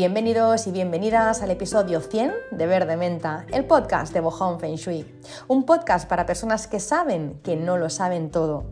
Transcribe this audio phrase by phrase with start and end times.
[0.00, 5.04] Bienvenidos y bienvenidas al episodio 100 de Verde Menta, el podcast de Bohong Feng Shui.
[5.48, 8.64] Un podcast para personas que saben que no lo saben todo.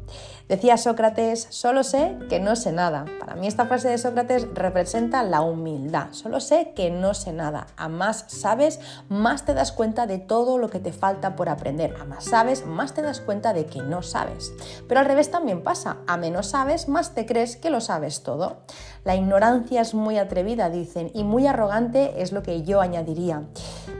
[0.48, 3.04] Decía Sócrates, solo sé que no sé nada.
[3.20, 6.06] Para mí esta frase de Sócrates representa la humildad.
[6.12, 7.66] Solo sé que no sé nada.
[7.76, 11.94] A más sabes, más te das cuenta de todo lo que te falta por aprender.
[12.00, 14.54] A más sabes, más te das cuenta de que no sabes.
[14.88, 15.98] Pero al revés también pasa.
[16.06, 18.62] A menos sabes, más te crees que lo sabes todo.
[19.04, 23.42] La ignorancia es muy atrevida, dicen, y muy arrogante es lo que yo añadiría.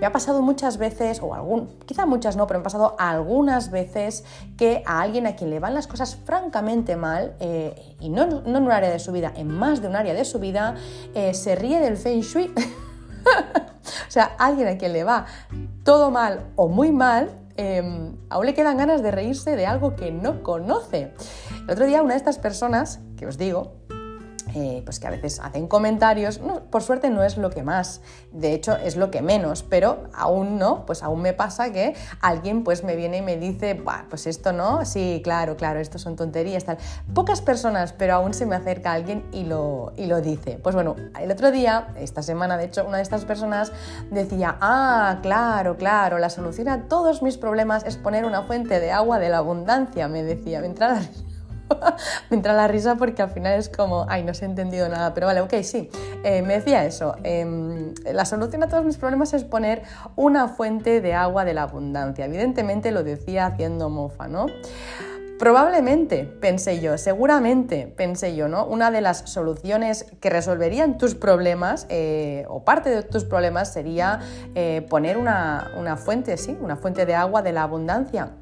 [0.00, 3.70] Me ha pasado muchas veces, o algún, quizá muchas no, pero me ha pasado algunas
[3.70, 4.24] veces
[4.56, 8.56] que a alguien a quien le van las cosas francamente mal, eh, y no, en
[8.56, 10.74] un área de su vida, en más de un área de su vida,
[11.14, 12.52] eh, se ríe del feng shui.
[14.08, 15.26] o sea, alguien a quien le va
[15.84, 20.10] todo mal o muy mal, em, aún le quedan ganas de reírse de algo que
[20.10, 21.12] no conoce.
[21.62, 23.72] El otro día una de estas personas, que os digo,
[24.58, 28.00] eh, pues que a veces hacen comentarios, por suerte no es lo que más,
[28.32, 32.64] de hecho es lo que menos, pero aún no, pues aún me pasa que alguien
[32.64, 36.64] pues me viene y me dice, pues esto no, sí, claro, claro, esto son tonterías,
[36.64, 36.78] tal.
[37.14, 40.58] Pocas personas, pero aún se me acerca alguien y lo, y lo dice.
[40.60, 43.72] Pues bueno, el otro día, esta semana de hecho, una de estas personas
[44.10, 48.90] decía, ah, claro, claro, la solución a todos mis problemas es poner una fuente de
[48.90, 50.66] agua de la abundancia, me decía, me
[52.30, 55.14] me entra la risa porque al final es como, ay, no se ha entendido nada,
[55.14, 55.90] pero vale, ok, sí.
[56.24, 59.82] Eh, me decía eso, em, la solución a todos mis problemas es poner
[60.16, 62.24] una fuente de agua de la abundancia.
[62.24, 64.46] Evidentemente lo decía haciendo mofa, ¿no?
[65.38, 68.66] Probablemente, pensé yo, seguramente, pensé yo, ¿no?
[68.66, 74.18] Una de las soluciones que resolverían tus problemas, eh, o parte de tus problemas, sería
[74.56, 78.32] eh, poner una, una fuente, sí, una fuente de agua de la abundancia.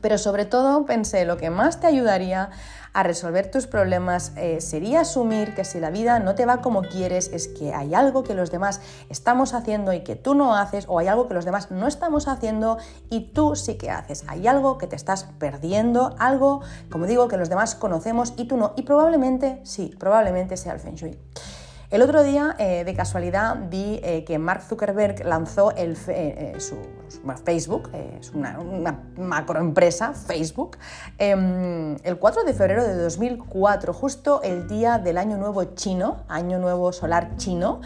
[0.00, 2.50] Pero sobre todo pensé, lo que más te ayudaría
[2.92, 6.82] a resolver tus problemas eh, sería asumir que si la vida no te va como
[6.82, 10.84] quieres es que hay algo que los demás estamos haciendo y que tú no haces
[10.88, 14.24] o hay algo que los demás no estamos haciendo y tú sí que haces.
[14.28, 16.60] Hay algo que te estás perdiendo, algo,
[16.90, 18.72] como digo, que los demás conocemos y tú no.
[18.76, 21.18] Y probablemente, sí, probablemente sea el Feng Shui.
[21.92, 26.78] El otro día, eh, de casualidad, vi eh, que Mark Zuckerberg lanzó eh, su,
[27.44, 30.78] Facebook, es una, una, macroempresa, Facebook,
[31.18, 36.58] em, el 4 de febrero de 2004, justo el día del Año Nuevo chino, Año
[36.58, 37.82] Nuevo Solar chino.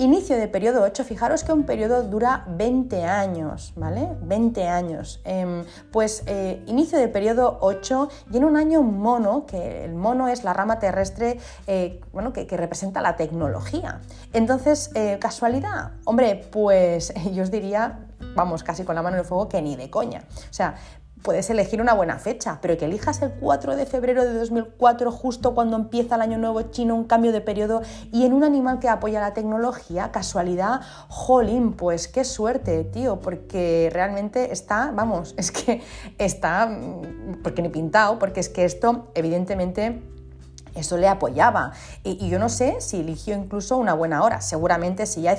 [0.00, 4.08] Inicio de periodo 8, fijaros que un periodo dura 20 años, ¿vale?
[4.22, 5.20] 20 años.
[5.24, 10.28] Em, pues eh, inicio de periodo 8 y en un año mono, que el mono
[10.28, 14.00] es la rama terrestre eh, bueno, que, que, representa la tecnología.
[14.32, 15.90] Entonces, eh, ¿casualidad?
[16.06, 19.76] Hombre, pues yo os diría, vamos, casi con la mano en el fuego, que ni
[19.76, 20.24] de coña.
[20.30, 20.76] O sea,
[21.22, 25.54] puedes elegir una buena fecha, pero que elijas el 4 de febrero de 2004, justo
[25.54, 27.82] cuando empieza el año nuevo chino, un cambio de periodo,
[28.12, 33.90] y en un animal que apoya la tecnología, casualidad, jolín, pues qué suerte, tío, porque
[33.92, 35.82] realmente está, vamos, es que
[36.18, 40.02] está, mm, porque ni pintado, porque es que esto, evidentemente,
[40.74, 41.72] eso le apoyaba.
[42.04, 44.40] Y, yo no sé si eligió incluso una buena hora.
[44.40, 45.36] Seguramente si ya,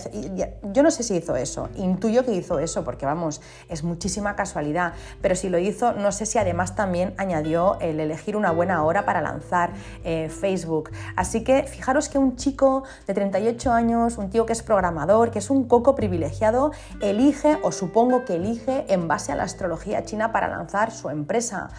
[0.63, 1.69] Yo no sé si hizo eso.
[1.75, 4.93] Intuyo que hizo eso porque, vamos, es muchísima casualidad.
[5.21, 9.05] Pero si lo hizo, no sé si además también añadió el elegir una buena hora
[9.05, 10.91] para lanzar eh, Facebook.
[11.15, 15.39] Así que fijaros que un chico de 38 años, un tío que es programador, que
[15.39, 16.71] es un coco privilegiado,
[17.01, 21.69] elige o supongo que elige en base a la astrología china para lanzar su empresa.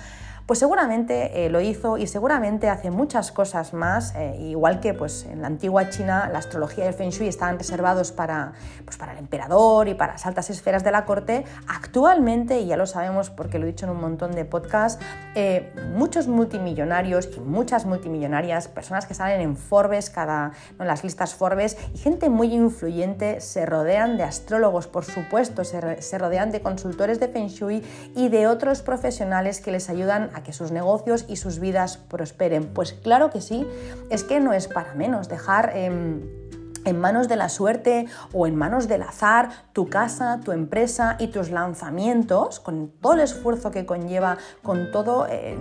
[0.46, 5.24] Pues seguramente eh, lo hizo y seguramente hace muchas cosas más, eh, igual que pues,
[5.30, 8.52] en la antigua China la astrología y el Feng Shui estaban reservados para,
[8.84, 12.76] pues, para el emperador y para las altas esferas de la corte, actualmente, y ya
[12.76, 15.02] lo sabemos porque lo he dicho en un montón de podcasts,
[15.36, 21.34] eh, muchos multimillonarios y muchas multimillonarias, personas que salen en Forbes, cada, en las listas
[21.34, 26.60] Forbes, y gente muy influyente se rodean de astrólogos, por supuesto, se, se rodean de
[26.62, 27.84] consultores de Feng Shui
[28.16, 32.72] y de otros profesionales que les ayudan a que sus negocios y sus vidas prosperen.
[32.74, 33.66] Pues claro que sí,
[34.10, 35.72] es que no es para menos dejar...
[35.74, 36.41] Em,
[36.84, 41.28] en manos de la suerte o en manos del azar tu casa, tu empresa y
[41.28, 45.56] tus lanzamientos, con todo el esfuerzo que conlleva, con todo eh,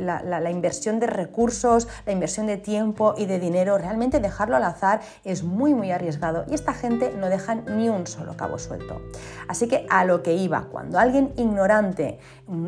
[0.00, 5.00] la, inversión de recursos, la inversión de tiempo y de dinero, realmente dejarlo al azar
[5.24, 9.00] es muy muy arriesgado y esta gente no deja ni un solo cabo suelto.
[9.48, 12.18] Así que a lo que iba, cuando alguien ignorante,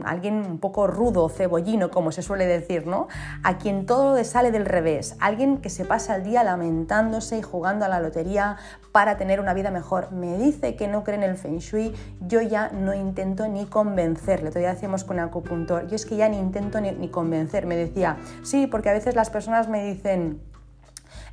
[0.05, 3.09] alguien un poco rudo, cebollino, como se suele decir, ¿no?
[3.43, 7.43] A quien todo le sale del revés, alguien que se pasa el día lamentándose y
[7.55, 8.57] jugando a la lotería
[8.91, 12.43] para tener una vida mejor, me dice que no cree en el feng shui, yo
[12.43, 14.51] ya no intento ni convencerle.
[14.51, 17.67] Todavía decíamos con acupuntor, yo es que ya ni intento ni, ni convencer.
[17.67, 20.41] Me decía, sí, porque a veces las personas me dicen,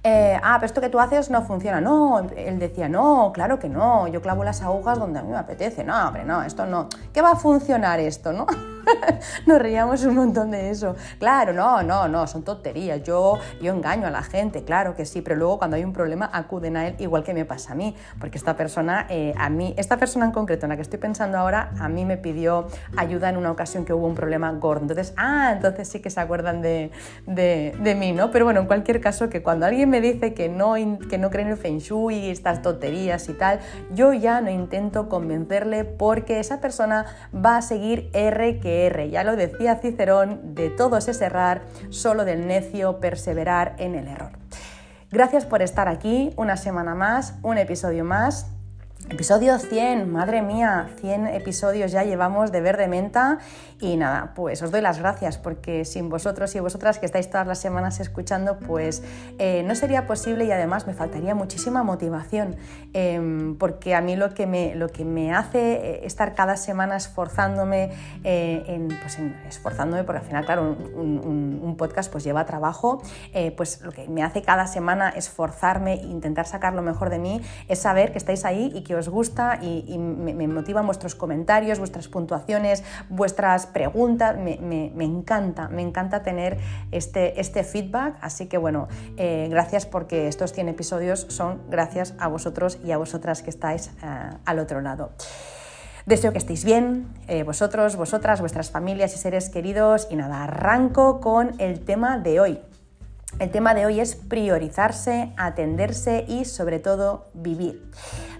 [0.04, 1.82] eh, ah, pero esto que tú haces no funciona.
[1.82, 5.38] No, él decía, no, claro que no, yo clavo las agujas donde a mí me
[5.38, 5.84] apetece.
[5.84, 6.88] No, hombre, no, esto no.
[7.12, 8.46] ¿Qué va a funcionar esto, no?
[9.46, 10.96] Nos reíamos un montón de eso.
[11.20, 13.04] Claro, no, no, no, son tonterías.
[13.04, 16.30] Yo, yo engaño a la gente, claro que sí, pero luego cuando hay un problema
[16.32, 19.74] acuden a él igual que me pasa a mí, porque esta persona, eh, a mí,
[19.78, 22.68] esta persona en concreto en la que estoy pensando ahora, a mí me pidió
[22.98, 24.82] ayuda en una ocasión que hubo un problema gordo.
[24.82, 26.92] Entonces, ah, entonces sí que se acuerdan de,
[27.26, 28.32] de, mí, ¿no?
[28.32, 30.76] Pero bueno, en cualquier caso, que cuando alguien me dice que no,
[31.10, 33.60] que no cree en el Feng Shui estas tonterías y tal,
[33.94, 38.71] yo ya no intento convencerle porque esa persona va a seguir R que
[39.10, 44.32] ya lo decía Cicerón, de todos es errar, solo del necio perseverar en el error.
[45.12, 48.48] Gracias por estar aquí, una semana más, un episodio más.
[49.12, 53.40] Episodio 100, madre mía, 100 episodios ya llevamos de Verde Menta.
[53.82, 57.48] Y nada, pues os doy las gracias porque sin vosotros y vosotras que estáis todas
[57.48, 59.04] las semanas escuchando, pues
[59.40, 62.56] eh, no sería posible y además me faltaría muchísima motivación
[62.94, 66.96] em, porque a mí lo que me, lo que me hace eh, estar cada semana
[66.96, 67.92] esforzándome,
[68.24, 69.18] eh, en, pues
[69.50, 73.02] esforzándome porque al final, claro, un, podcast pues lleva trabajo,
[73.58, 77.42] pues lo que me hace cada semana esforzarme e intentar sacar lo mejor de mí
[77.68, 82.08] es saber que estáis ahí y que os gusta y, me, motivan vuestros comentarios, vuestras
[82.08, 84.38] puntuaciones, vuestras preguntas.
[84.38, 86.58] Me, encanta, me encanta tener
[86.92, 88.16] este, este feedback.
[88.22, 88.88] Así que bueno,
[89.18, 93.92] eh, gracias porque estos 100 episodios son gracias a vosotros y a vosotras que estáis
[94.04, 95.12] eh, al otro lado.
[96.06, 100.08] Deseo que estéis bien, eh, vosotros, vosotras, vuestras familias y seres queridos.
[100.10, 102.60] Y nada, arranco con el tema de hoy.
[103.40, 107.90] El tema de hoy es priorizarse, atenderse y sobre todo vivir.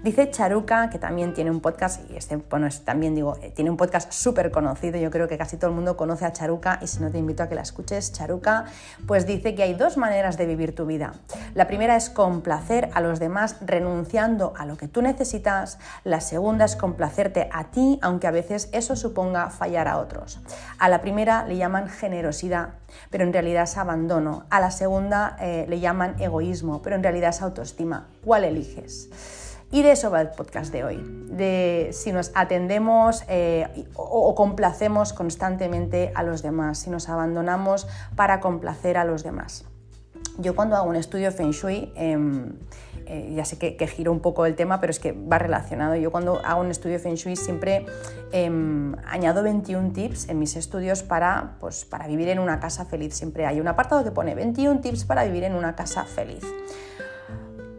[0.04, 3.78] Dice Charuca, que también tiene un podcast, y este, bueno, también digo, eh, tiene un
[3.78, 7.02] podcast súper conocido, yo creo que casi todo el mundo conoce a Charuca y si
[7.02, 8.66] no te invito a que la escuches, Charuca,
[9.06, 11.14] pues dice que hay dos maneras de vivir tu vida.
[11.54, 16.66] La primera es complacer a los demás renunciando a lo que tú necesitas, la segunda
[16.66, 20.40] es complacerte a ti, aunque a veces eso suponga fallar a otros.
[20.80, 22.70] A la primera le llaman generosidad,
[23.12, 24.46] pero en realidad es abandono.
[24.50, 28.08] A la segunda eh, le llaman egoísmo, pero en realidad es autoestima.
[28.24, 29.10] ¿Cuál eliges?
[29.72, 35.14] Y de eso va el podcast de hoy, de si nos atendemos eh, o, complacemos
[35.14, 37.88] constantemente a los demás, si nos abandonamos
[38.18, 39.64] para complacer a los demás.
[40.38, 42.54] Yo cuando hago un estudio Feng Shui, em,
[43.06, 45.96] eh, ya sé que, giro un poco el tema, pero es que va relacionado.
[45.96, 47.86] Yo cuando hago un estudio Feng Shui siempre
[48.34, 53.14] em, añado 21 tips en mis estudios para, pues, para vivir en una casa feliz.
[53.14, 56.44] Siempre hay un apartado que pone 21 tips para vivir en una casa feliz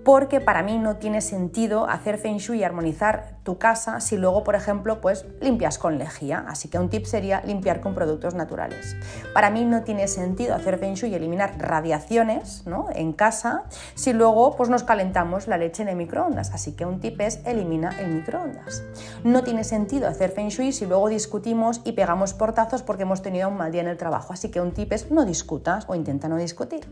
[0.04, 4.44] porque para mí no tiene sentido hacer feng shui y armonizar tu casa si luego,
[4.44, 6.44] por ejemplo, pues limpias con lejía.
[6.46, 8.96] Así que un tip sería limpiar con productos naturales.
[9.34, 12.86] Para mí no tiene sentido hacer feng shui y eliminar radiaciones ¿no?
[12.94, 16.52] en casa si luego pues nos calentamos la leche en el microondas.
[16.52, 18.84] Así que un tip es elimina el microondas.
[19.24, 23.48] No tiene sentido hacer feng shui si luego discutimos y pegamos portazos porque hemos tenido
[23.48, 24.32] un mal día en el trabajo.
[24.32, 26.86] Así que un tip es no discutas o intenta no discutir.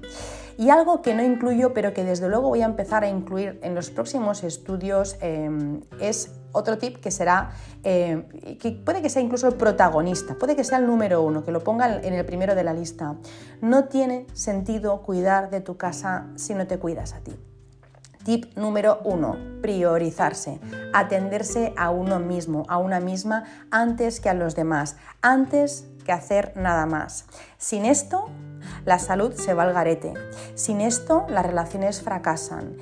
[0.58, 3.74] Y algo que no incluyo pero que desde luego voy a empezar a incluir en
[3.74, 7.50] los próximos estudios em, es otro tip que será,
[7.82, 8.26] em,
[8.58, 11.60] que puede que sea incluso el protagonista, puede que sea el número uno, que lo
[11.60, 13.16] ponga en el primero de la lista.
[13.60, 17.36] No tiene sentido cuidar de tu casa si no te cuidas a ti.
[18.24, 20.60] Tip número uno, priorizarse,
[20.92, 26.52] atenderse a uno mismo, a una misma, antes que a los demás, antes que hacer
[26.54, 27.24] nada más.
[27.56, 28.28] Sin esto,
[28.84, 30.12] la salud se va al garete.
[30.54, 32.76] Sin esto, las relaciones fracasan.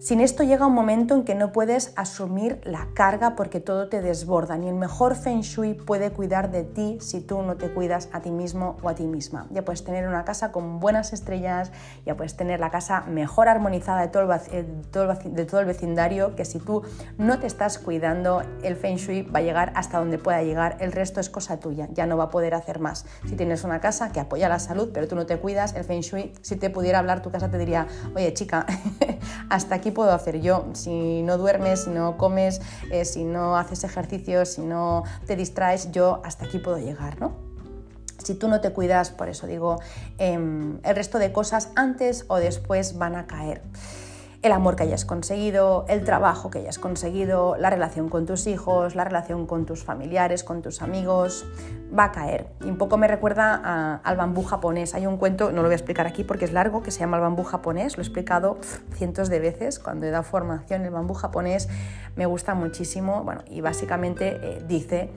[0.00, 4.00] Sin esto llega un momento en que no puedes asumir la carga porque todo te
[4.00, 4.56] desborda.
[4.56, 8.22] Ni el mejor feng shui puede cuidar de ti si tú no te cuidas a
[8.22, 9.46] ti mismo o a ti misma.
[9.50, 11.70] Ya puedes tener una casa con buenas estrellas,
[12.06, 14.66] ya puedes tener la casa mejor armonizada de todo el, eh,
[15.22, 16.82] de todo el vecindario, que si tú
[17.18, 20.78] no te estás cuidando, el feng shui va a llegar hasta donde pueda llegar.
[20.80, 23.04] El resto es cosa tuya, ya no va a poder hacer más.
[23.28, 26.00] Si tienes una casa que apoya la salud, pero tú no te cuidas, el feng
[26.00, 28.64] shui, si te pudiera hablar tu casa, te diría, oye chica,
[29.50, 30.66] hasta aquí puedo hacer yo?
[30.72, 35.90] Si no duermes, si no comes, eh, si no haces ejercicio, si no te distraes,
[35.92, 37.32] yo hasta aquí puedo llegar, ¿no?
[38.22, 39.80] Si tú no te cuidas, por eso digo,
[40.18, 43.62] em, el resto de cosas antes o después van a caer
[44.42, 48.94] el amor que hayas conseguido, el trabajo que hayas conseguido, la relación con tus hijos,
[48.94, 51.44] la relación con tus familiares, con tus amigos,
[51.96, 52.46] va a caer.
[52.62, 54.94] Y un poco me recuerda al bambú japonés.
[54.94, 57.18] Hay un cuento, no lo voy a explicar aquí porque es largo, que se llama
[57.18, 57.98] el bambú japonés.
[57.98, 58.58] Lo he explicado
[58.94, 60.86] cientos de veces cuando he dado formación.
[60.86, 61.68] El bambú japonés
[62.16, 63.22] me gusta muchísimo.
[63.24, 65.10] Bueno, y básicamente eh, dice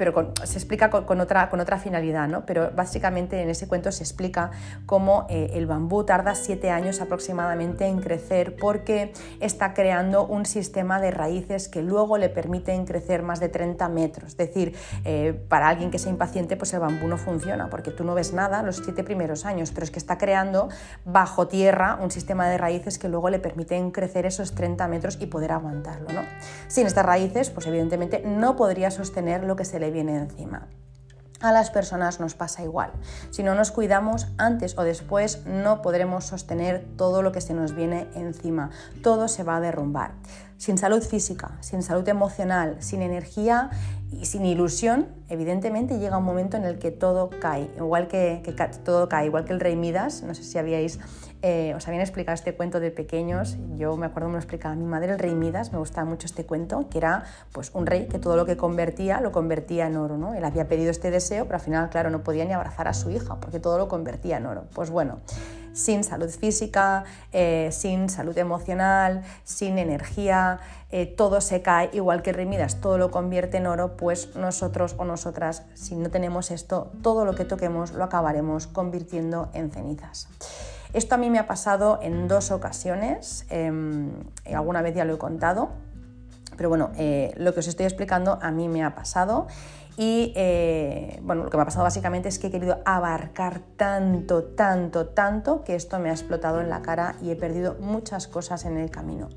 [0.00, 2.46] pero se explica con, otra, finalidad, ¿no?
[2.46, 4.50] Pero básicamente en ese cuento se explica
[4.86, 11.02] cómo eh, el bambú tarda siete años aproximadamente en crecer porque está creando un sistema
[11.02, 14.30] de raíces que luego le permiten crecer más de 30 metros.
[14.30, 18.02] Es decir, eh, para alguien que sea impaciente, pues el bambú no funciona porque tú
[18.02, 20.70] no ves nada los siete primeros años, pero es que está creando
[21.04, 25.26] bajo tierra un sistema de raíces que luego le permiten crecer esos 30 metros y
[25.26, 26.10] poder aguantarlo.
[26.10, 26.22] ¿no?
[26.68, 30.68] Sin estas raíces, pues evidentemente no podría sostener lo que se le viene encima.
[31.40, 32.92] A las personas nos pasa igual.
[33.30, 37.74] Si no nos cuidamos, antes o después no podremos sostener todo lo que se nos
[37.74, 38.70] viene encima.
[39.02, 40.12] Todo se va a derrumbar.
[40.58, 43.70] Sin salud física, sin salud emocional, sin energía
[44.10, 48.42] y sin ilusión, evidentemente llega un momento en el que todo cae, igual que,
[48.84, 50.98] todo cae, igual que el rey Midas, no sé si habíais,
[51.42, 54.84] eh, os habían explicado este cuento de pequeños, yo me acuerdo me lo explicaba mi
[54.84, 58.18] madre, el rey Midas, me gustaba mucho este cuento, que era pues un rey que
[58.18, 60.34] todo lo que convertía lo convertía en oro, ¿no?
[60.34, 63.10] Él había pedido este deseo, pero al final, claro, no podía ni abrazar a su
[63.10, 64.64] hija, porque todo lo convertía en oro.
[64.74, 65.20] Pues bueno,
[65.72, 72.32] sin salud física, eh, sin salud emocional, sin energía, eh, todo se cae, igual que
[72.32, 77.24] Remidas todo lo convierte en oro, pues nosotros o nosotras, si no tenemos esto, todo
[77.24, 80.28] lo que toquemos lo acabaremos convirtiendo en cenizas.
[80.92, 84.10] Esto a mí me ha pasado en dos ocasiones, em,
[84.52, 85.70] alguna vez ya lo he contado,
[86.56, 89.46] pero bueno, eh, lo que os estoy explicando a mí me ha pasado
[89.96, 94.44] y eh, bueno, lo que me ha pasado básicamente es que he querido abarcar tanto,
[94.44, 98.64] tanto, tanto que esto me ha explotado en la cara y he perdido muchas cosas
[98.64, 99.28] en el camino.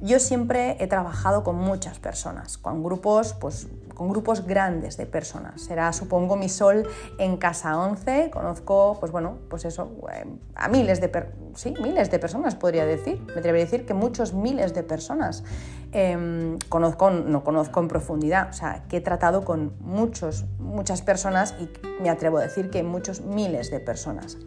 [0.00, 5.62] Yo siempre he trabajado con muchas personas, con grupos, pues, con grupos grandes de personas.
[5.62, 8.30] Será, supongo, mi sol en Casa 11.
[8.30, 11.10] Conozco, pues bueno, pues eso, eh, a miles de,
[11.54, 13.20] sí, miles de personas, podría decir.
[13.26, 15.44] Me atrevería a decir que muchos miles de personas.
[15.92, 21.54] Em, conozco, no conozco en profundidad, o sea, que he tratado con muchos, muchas personas
[21.60, 21.68] y
[22.02, 24.38] me atrevo a decir que muchos miles de personas.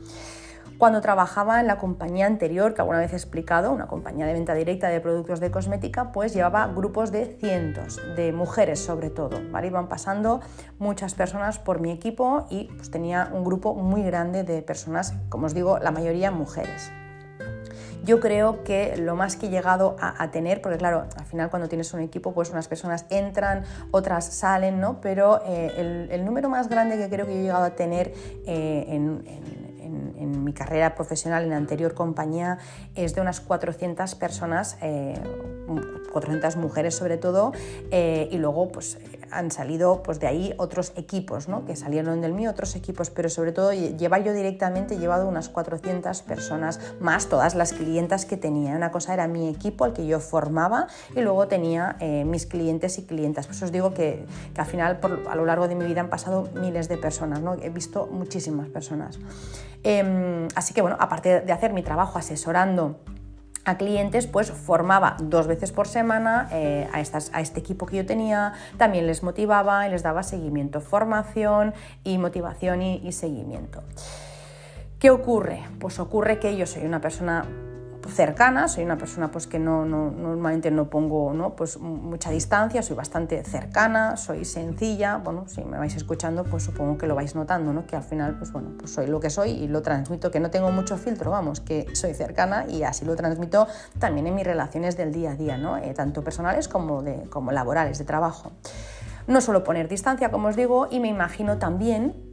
[0.77, 4.53] Cuando trabajaba en la compañía anterior, que alguna vez he explicado, una compañía de venta
[4.53, 9.67] directa de productos de cosmética, pues llevaba grupos de cientos, de mujeres sobre todo, ¿vale?
[9.67, 10.41] Iban pasando
[10.77, 15.46] muchas personas por mi equipo y pues, tenía un grupo muy grande de personas, como
[15.46, 16.91] os digo, la mayoría mujeres
[18.03, 21.67] yo creo que lo más que he llegado a, tener, porque claro, al final cuando
[21.67, 25.01] tienes un equipo, pues unas personas entran, otras salen, ¿no?
[25.01, 28.13] Pero eh, el, número más grande que creo que he llegado a tener
[28.46, 32.58] eh, en en, mi carrera profesional en anterior compañía
[32.96, 34.77] es de unas 400 personas,
[36.12, 37.51] 400 eh, mujeres sobre todo,
[37.92, 38.98] eh, y luego pues
[39.36, 41.65] han salido pues de ahí otros equipos, ¿no?
[41.65, 45.50] que salieron del mío, otros equipos, pero sobre todo llevar yo directamente he llevado unas
[45.50, 48.75] 400 personas más todas las clientas que tenía.
[48.75, 52.98] Una cosa era mi equipo al que yo formaba y luego tenía eh, mis clientes
[52.98, 53.48] y clientas.
[53.48, 54.25] Por eso os digo que,
[54.56, 55.00] al final
[55.30, 57.56] a lo largo de mi vida han pasado miles de personas, ¿no?
[57.56, 59.20] he visto muchísimas personas.
[59.84, 63.00] Em, así que bueno, aparte de hacer mi trabajo asesorando
[63.65, 67.98] a clientes, pues formaba dos veces por semana eh, a, estas, a, este equipo que
[67.98, 73.84] yo tenía, también les motivaba y les daba seguimiento, formación y motivación y seguimiento.
[75.00, 75.63] ¿Qué ocurre?
[75.79, 77.45] Pues ocurre que yo soy una persona
[78.08, 81.56] cercana, soy una persona pues, que no, normalmente no pongo ¿no?
[81.56, 86.98] Pues, mucha distancia, soy bastante cercana, soy sencilla, bueno, si me vais escuchando pues supongo
[86.98, 87.86] que lo vais notando, ¿no?
[87.86, 90.50] que al final pues, bueno, pues soy lo que soy y lo transmito, que no
[90.52, 93.68] tengo mucho filtro, vamos, que soy cercana y así lo transmito
[94.00, 95.78] también en mis relaciones del día a día, ¿no?
[95.78, 98.52] Eh, tanto personales como, de, como laborales, de trabajo.
[99.28, 102.25] No suelo poner distancia, como os digo, y me imagino también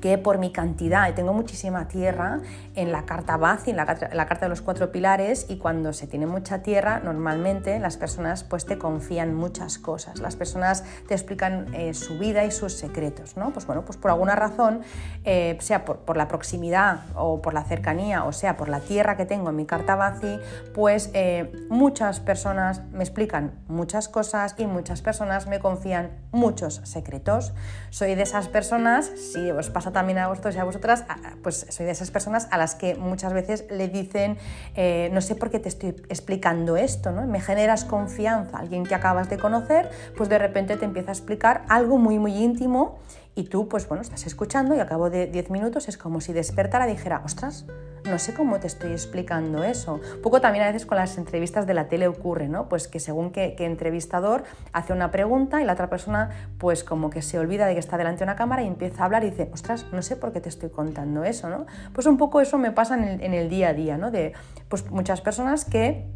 [0.00, 2.40] que por mi cantidad, tengo muchísima tierra
[2.74, 6.26] en la carta Bazi, en la, carta de los cuatro pilares, y cuando se tiene
[6.26, 11.94] mucha tierra, normalmente las personas pues te confían muchas cosas, las personas te explican eh,
[11.94, 13.52] su vida y sus secretos, ¿no?
[13.52, 14.82] Pues bueno, pues por alguna razón,
[15.24, 19.26] eh, sea por, la proximidad o por la cercanía, o sea por la tierra que
[19.26, 20.38] tengo en mi carta Bazi,
[20.74, 27.54] pues eh, muchas personas me explican muchas cosas y muchas personas me confían muchos secretos.
[27.90, 31.04] Soy de esas personas, si os pasa también a vosotros y a vosotras,
[31.42, 34.38] pues soy de esas personas a las que muchas veces le dicen,
[34.74, 37.26] eh, no sé por qué te estoy explicando esto, ¿no?
[37.26, 41.64] Me generas confianza, alguien que acabas de conocer, pues de repente te empieza a explicar
[41.68, 42.98] algo muy, muy íntimo
[43.36, 46.32] y tú, pues bueno, estás escuchando y a cabo de 10 minutos es como si
[46.32, 47.66] despertara y dijera, ostras,
[48.06, 50.00] no sé cómo te estoy explicando eso.
[50.16, 52.66] Un poco también a veces con las entrevistas de la tele ocurre, ¿no?
[52.70, 57.20] Pues que según qué, entrevistador hace una pregunta y la otra persona pues como que
[57.20, 59.50] se olvida de que está delante de una cámara y empieza a hablar y dice,
[59.52, 61.66] ostras, no sé por qué te estoy contando eso, ¿no?
[61.92, 64.10] Pues un poco eso me pasa en el, en el día a día, ¿no?
[64.10, 64.32] De
[64.70, 66.06] pues muchas personas que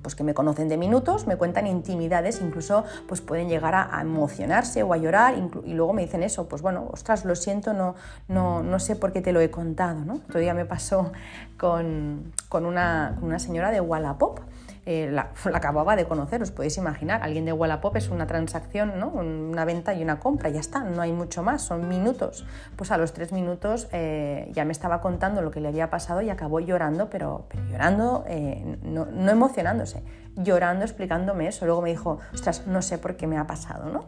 [0.00, 4.82] pues que me conocen de minutos, me cuentan intimidades, incluso pues pueden llegar a, emocionarse
[4.82, 5.34] o a llorar
[5.64, 7.94] y luego me dicen eso, pues bueno, ostras, lo siento, no,
[8.28, 10.18] no, no sé por qué te lo he contado, ¿no?
[10.20, 11.12] Todavía me pasó
[11.58, 14.40] con, con, una, con una señora de Wallapop
[14.84, 17.22] eh, la, acababa de conocer, os podéis imaginar.
[17.22, 19.08] Alguien de Wallapop es una transacción, ¿no?
[19.08, 22.44] una venta y una compra, ya está, no hay mucho más, son minutos.
[22.76, 26.22] Pues a los tres minutos eh, ya me estaba contando lo que le había pasado
[26.22, 30.02] y acabó llorando, pero, llorando, eh, no, emocionándose,
[30.36, 31.66] llorando, explicándome eso.
[31.66, 34.06] Luego me dijo, ostras, no sé por qué me ha pasado, ¿no?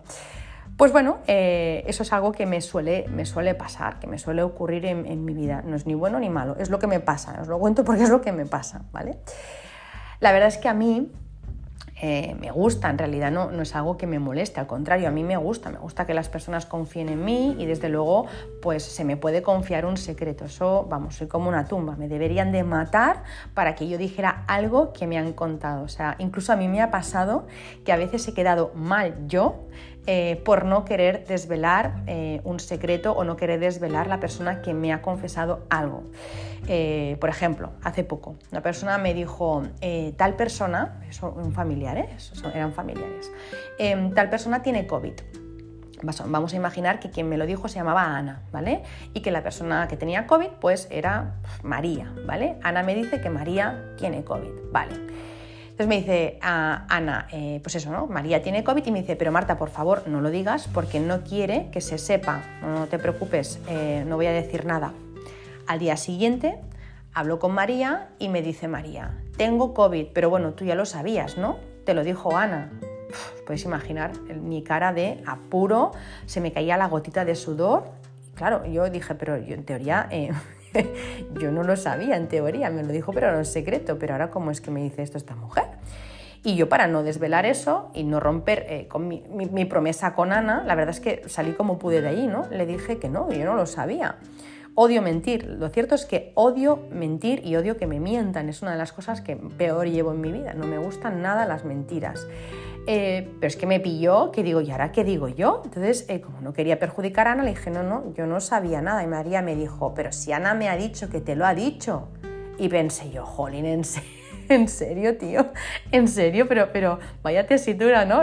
[0.76, 4.86] Pues bueno, eso es algo que me suele, me suele pasar, que me suele ocurrir
[4.86, 5.62] en, en, mi vida.
[5.64, 8.02] No es ni bueno ni malo, es lo que me pasa, os lo cuento porque
[8.02, 9.18] es lo que me pasa, ¿vale?
[10.20, 11.10] La verdad es que a mí
[12.02, 15.10] eh, me gusta, en realidad no, no es algo que me moleste, al contrario, a
[15.12, 18.26] mí me gusta, me gusta que las personas confíen en mí y desde luego
[18.60, 22.50] pues se me puede confiar un secreto, eso vamos, soy como una tumba, me deberían
[22.50, 23.22] de matar
[23.54, 26.82] para que yo dijera algo que me han contado, o sea, incluso a mí me
[26.82, 27.46] ha pasado
[27.84, 29.64] que a veces he quedado mal yo
[30.06, 34.74] eh, por no querer desvelar eh, un secreto o no querer desvelar la persona que
[34.74, 36.04] me ha confesado algo.
[36.66, 39.62] Eh, por ejemplo, hace poco, una persona me dijo,
[40.16, 43.30] tal persona, son familiares, eran familiares,
[44.14, 45.14] tal persona tiene COVID.
[46.26, 48.82] Vamos a imaginar que quien me lo dijo se llamaba Ana, ¿vale?
[49.14, 52.56] Y que la persona que tenía COVID, pues era María, ¿vale?
[52.62, 54.94] Ana me dice que María tiene COVID, ¿vale?
[55.74, 58.06] Entonces me dice Ana, eh, pues eso, ¿no?
[58.06, 61.24] María tiene COVID y me dice, pero Marta, por favor, no lo digas porque no
[61.24, 64.92] quiere que se sepa, no te preocupes, eh, no voy a decir nada.
[65.66, 66.60] Al día siguiente
[67.12, 71.38] hablo con María y me dice María, tengo COVID, pero bueno, tú ya lo sabías,
[71.38, 71.58] ¿no?
[71.84, 72.70] Te lo dijo Ana.
[73.34, 75.90] Os podéis imaginar mi cara de apuro,
[76.26, 77.90] se me caía la gotita de sudor.
[78.36, 80.30] Claro, yo dije, pero yo en teoría eh,
[81.40, 84.30] yo no lo sabía en teoría, me lo dijo, pero era un secreto, pero ahora
[84.30, 85.64] cómo es que me dice esto esta mujer.
[86.44, 90.62] Y yo para no desvelar eso y no romper eh, con mi, promesa con Ana,
[90.66, 92.46] la verdad es que salí como pude de ahí, ¿no?
[92.50, 94.16] Le dije que no, yo no lo sabía.
[94.74, 95.46] Odio mentir.
[95.46, 98.50] Lo cierto es que odio mentir y odio que me mientan.
[98.50, 100.52] Es una de las cosas que peor llevo en mi vida.
[100.52, 102.26] No me gustan nada las mentiras.
[102.86, 105.62] Eh, pero es que me pilló, que digo, ¿y ahora qué digo yo?
[105.64, 108.82] Entonces, eh, como no quería perjudicar a Ana, le dije, no, no, yo no sabía
[108.82, 109.02] nada.
[109.02, 112.08] Y María me dijo, pero si Ana me ha dicho que te lo ha dicho.
[112.58, 114.10] Y pensé yo, jolín, en serio.
[114.48, 115.46] ¿En serio, tío?
[115.90, 116.46] ¿En serio?
[116.46, 118.22] Pero, pero vaya tesitura, ¿no?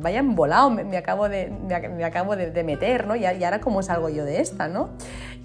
[0.00, 3.16] Vaya embolado me, acabo, de, me, acabo de, meter, ¿no?
[3.16, 4.90] Y, y ahora cómo salgo yo de esta, ¿no?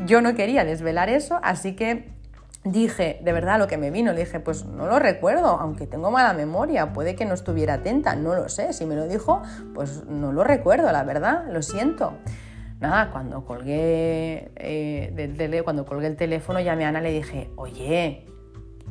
[0.05, 2.16] Yo no quería desvelar eso, así que
[2.71, 6.11] dije, de verdad, lo que me vino, le dije, pues no lo recuerdo, aunque tengo
[6.11, 9.41] mala memoria, puede que no estuviera atenta, no lo sé, si me lo dijo,
[9.73, 12.13] pues no lo recuerdo, la verdad, lo siento.
[12.79, 18.25] Nada, cuando colgué, eh, cuando colgué el teléfono llamé a Ana le dije, oye,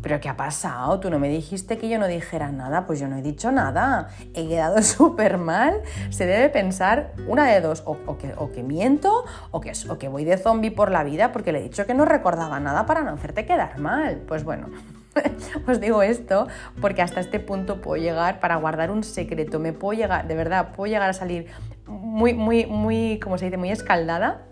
[0.06, 1.00] ¿pero qué ha pasado?
[1.00, 4.06] Tú no me dijiste que yo no dijera nada, pues yo no he dicho nada,
[4.34, 9.72] he quedado súper mal, se debe pensar una de dos, o, que, miento o que,
[9.88, 12.60] o que voy de zombie por la vida porque le he dicho que no recordaba
[12.60, 14.22] nada para no hacerte quedar mal.
[14.28, 14.68] Pues bueno,
[15.66, 16.46] os digo esto
[16.80, 20.68] porque hasta este punto puedo llegar para guardar un secreto, me puedo llegar, de verdad,
[20.76, 21.48] puedo llegar a salir
[21.88, 24.46] muy, muy, muy, como se dice, muy escaldada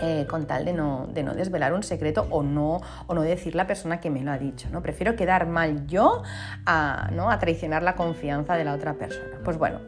[0.00, 3.54] eh, con tal de no, de no, desvelar un secreto o no, o no decir
[3.54, 4.68] la persona que me lo ha dicho.
[4.70, 4.82] ¿no?
[4.82, 6.22] Prefiero quedar mal yo
[6.66, 7.30] a, ¿no?
[7.30, 9.38] a traicionar la confianza de la otra persona.
[9.44, 9.80] Pues bueno,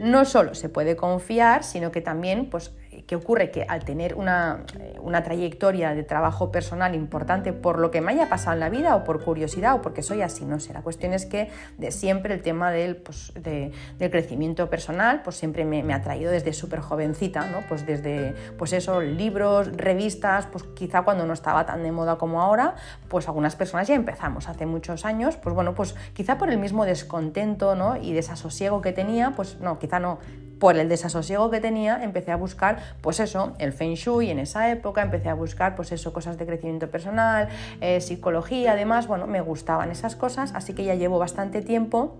[0.00, 2.72] no solo se puede confiar, sino que también pues,
[3.06, 3.50] ¿Qué ocurre?
[3.50, 4.64] Que al tener una,
[5.00, 8.96] una, trayectoria de trabajo personal importante por lo que me haya pasado en la vida
[8.96, 10.72] o por curiosidad o porque soy así, no sé.
[10.72, 15.64] La cuestión es que de siempre el tema del, pues, del crecimiento personal pues siempre
[15.64, 17.60] me, me ha traído desde súper jovencita, ¿no?
[17.68, 22.40] Pues desde, pues eso, libros, revistas, pues quizá cuando no estaba tan de moda como
[22.40, 22.74] ahora,
[23.08, 26.84] pues algunas personas ya empezamos hace muchos años, pues bueno, pues quizá por el mismo
[26.84, 27.96] descontento, ¿no?
[27.96, 30.18] Y desasosiego que tenía, pues no, quizá no,
[30.62, 34.70] por el desasosiego que tenía, empecé a buscar, pues eso, el Feng Shui en esa
[34.70, 37.48] época, empecé a buscar, pues eso, cosas de crecimiento personal,
[37.80, 42.16] eh, psicología, además, bueno, me gustaban esas cosas, así que ya llevo bastante tiempo.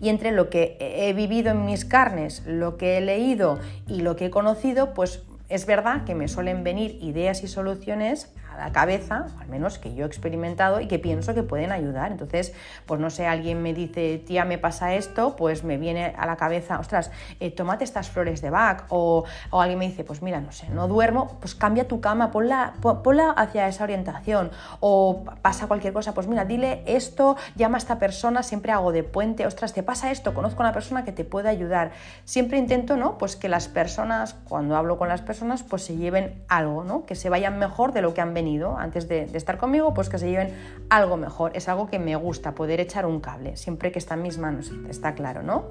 [0.00, 4.16] Y entre lo que he vivido en mis carnes, lo que he leído y lo
[4.16, 9.26] que he conocido, pues es verdad que me suelen venir ideas y soluciones la cabeza,
[9.40, 12.12] al menos que yo he experimentado y que pienso que pueden ayudar.
[12.12, 12.54] Entonces,
[12.86, 16.36] pues no sé, alguien me dice, tía, me pasa esto, pues me viene a la
[16.36, 18.84] cabeza, ostras, eh, tómate estas flores de Bach.
[18.88, 22.30] O, o, alguien me dice, pues mira, no sé, no duermo, pues cambia tu cama,
[22.30, 24.50] ponla, ponla hacia esa orientación.
[24.80, 29.02] O pasa cualquier cosa, pues mira, dile esto, llama a esta persona, siempre hago de
[29.02, 31.92] puente, ostras, te pasa esto, conozco a una persona que te puede ayudar.
[32.24, 33.18] Siempre intento, ¿no?
[33.18, 37.04] Pues que las personas, cuando hablo con las personas, pues se lleven algo, ¿no?
[37.06, 38.45] Que se vayan mejor de lo que han venido
[38.78, 40.54] antes de, estar conmigo, pues que se lleven
[40.88, 41.52] algo mejor.
[41.54, 44.72] Es algo que me gusta, poder echar un cable, siempre que está en mis manos,
[44.88, 45.66] está claro, ¿no?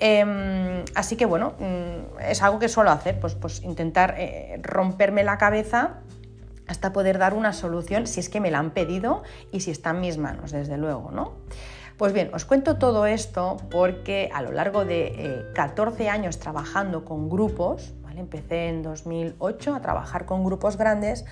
[0.00, 5.24] Em, así que bueno, mm, es algo que suelo hacer, pues, pues intentar eh, romperme
[5.24, 6.00] la cabeza
[6.68, 9.90] hasta poder dar una solución si es que me la han pedido y si está
[9.90, 11.32] en mis manos, desde luego, ¿no?
[11.96, 17.04] Pues bien, os cuento todo esto porque a lo largo de 14 eh, años trabajando
[17.04, 21.24] con grupos, empecé en 2008 a trabajar con grupos grandes,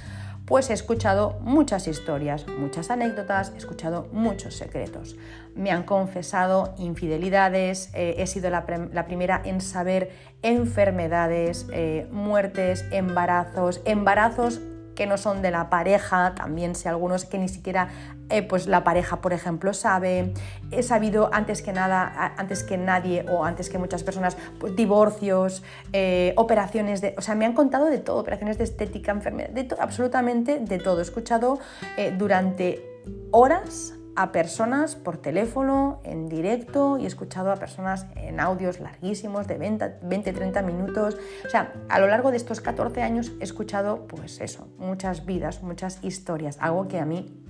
[0.47, 5.17] pues he escuchado muchas historias, muchas anécdotas, he escuchado muchos secretos.
[5.55, 10.11] Me han confesado infidelidades, eh, he sido la, primera en saber
[10.43, 14.61] enfermedades, eh, muertes, embarazos, embarazos
[14.97, 17.89] que no son de la pareja, también sé algunos que ni siquiera
[18.29, 20.33] eh, pues la pareja, por ejemplo, sabe.
[20.73, 25.63] He sabido antes que nada, antes que nadie o antes que muchas personas, pues, divorcios,
[25.93, 27.15] eh, operaciones de.
[27.17, 30.79] O sea, me han contado de todo, operaciones de estética, enfermedad, de todo, absolutamente de
[30.79, 30.99] todo.
[30.99, 31.61] He escuchado
[31.97, 32.83] eh, durante
[33.31, 39.47] horas a personas por teléfono, en directo y he escuchado a personas en audios larguísimos
[39.47, 41.17] de 20, 30 minutos.
[41.45, 45.63] O sea, a lo largo de estos 14 años he escuchado, pues eso, muchas vidas,
[45.63, 47.45] muchas historias, algo que a mí,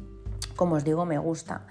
[0.57, 1.67] como os digo, me gusta.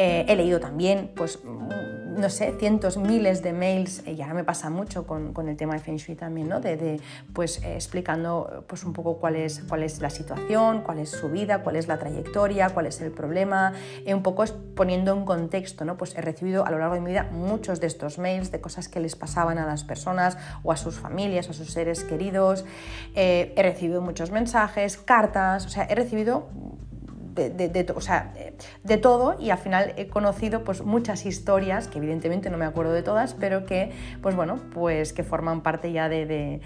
[0.00, 4.44] Eh, he leído también, pues, mm, no sé, cientos, miles de mails, y ahora me
[4.44, 6.60] pasa mucho con, el tema de Feng Shui también, ¿no?
[6.60, 7.00] De,
[7.32, 11.28] pues, eh, explicando pues, un poco cuál es, cuál es la situación, cuál es su
[11.30, 13.72] vida, cuál es la trayectoria, cuál es el problema,
[14.06, 14.44] eh, un poco
[14.76, 15.96] poniendo en contexto, ¿no?
[15.96, 18.88] Pues he recibido a lo largo de mi vida muchos de estos mails de cosas
[18.88, 22.64] que les pasaban a las personas o a sus familias, a sus seres queridos,
[23.16, 26.46] he recibido muchos mensajes, cartas, o sea, he recibido
[27.38, 28.32] de, o sea,
[28.84, 32.92] de todo y al final he conocido pues, muchas historias, que evidentemente no me acuerdo
[32.92, 36.60] de todas, pero que, pues, bueno, pues, que forman parte ya de,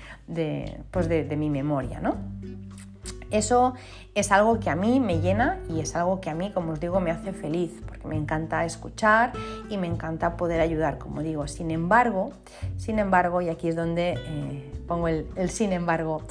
[0.91, 2.01] pues, de mi memoria.
[2.01, 2.17] ¿no?
[3.33, 3.73] Eso
[4.15, 6.81] es algo que a mí me llena y es algo que a mí, como os
[6.81, 9.33] digo, me hace feliz, porque me encanta escuchar
[9.71, 11.49] y me encanta poder ayudar, como digo.
[11.49, 12.33] Sin embargo,
[12.77, 16.23] sin embargo, y aquí es donde eh, pongo el, el sin embargo,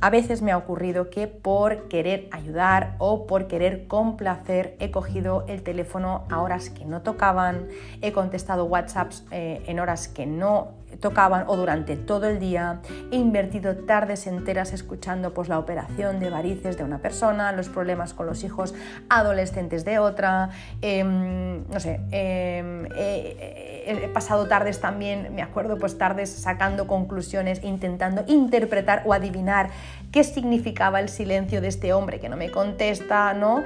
[0.00, 5.44] a veces me ha ocurrido que por querer ayudar o por querer complacer he cogido
[5.48, 7.68] el teléfono a horas que no tocaban,
[8.00, 10.68] he contestado WhatsApps eh, en horas que no
[11.00, 12.80] tocaban o durante todo el día.
[13.10, 18.14] He invertido tardes enteras escuchando pues, la operación de varices de una persona, los problemas
[18.14, 18.74] con los hijos
[19.08, 20.50] adolescentes de otra.
[20.82, 28.24] Em, no sé, em, he pasado tardes también, me acuerdo, pues tardes sacando conclusiones, intentando
[28.26, 29.70] interpretar o adivinar
[30.12, 33.62] qué significaba el silencio de este hombre que no me contesta, ¿no?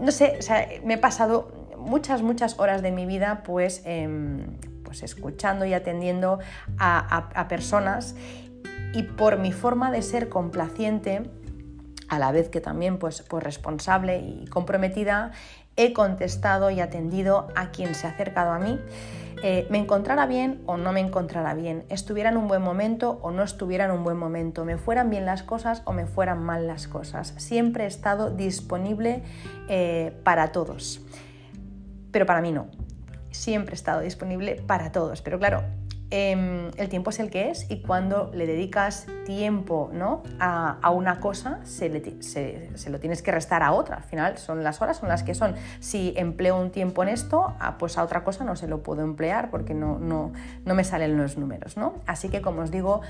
[0.00, 4.46] No sé, o sea, me he pasado muchas, muchas horas de mi vida pues em,
[4.86, 6.38] pues escuchando y atendiendo
[6.78, 8.14] a, personas.
[8.94, 11.28] Y por mi forma de ser complaciente,
[12.08, 15.32] a la vez que también pues, pues responsable y comprometida,
[15.74, 18.80] he contestado y atendido a quien se ha acercado a mí,
[19.42, 23.30] eh, me encontrara bien o no me encontrara bien, estuviera en un buen momento o
[23.30, 26.66] no estuviera en un buen momento, me fueran bien las cosas o me fueran mal
[26.66, 27.34] las cosas.
[27.36, 29.22] Siempre he estado disponible
[29.68, 31.02] eh, para todos,
[32.12, 32.75] pero para mí no
[33.36, 35.22] siempre he estado disponible para todos.
[35.22, 35.62] Pero claro,
[36.10, 40.22] em, el tiempo es el que es y cuando le dedicas tiempo ¿no?
[40.40, 43.96] a, una cosa, se, lo tienes que restar a otra.
[43.96, 45.54] Al final son las horas, son las que son.
[45.80, 49.02] Si empleo un tiempo en esto, ah, pues a otra cosa no se lo puedo
[49.02, 50.32] emplear porque no, no,
[50.64, 51.76] no me salen los números.
[51.76, 51.94] ¿no?
[52.06, 53.02] Así que como os digo,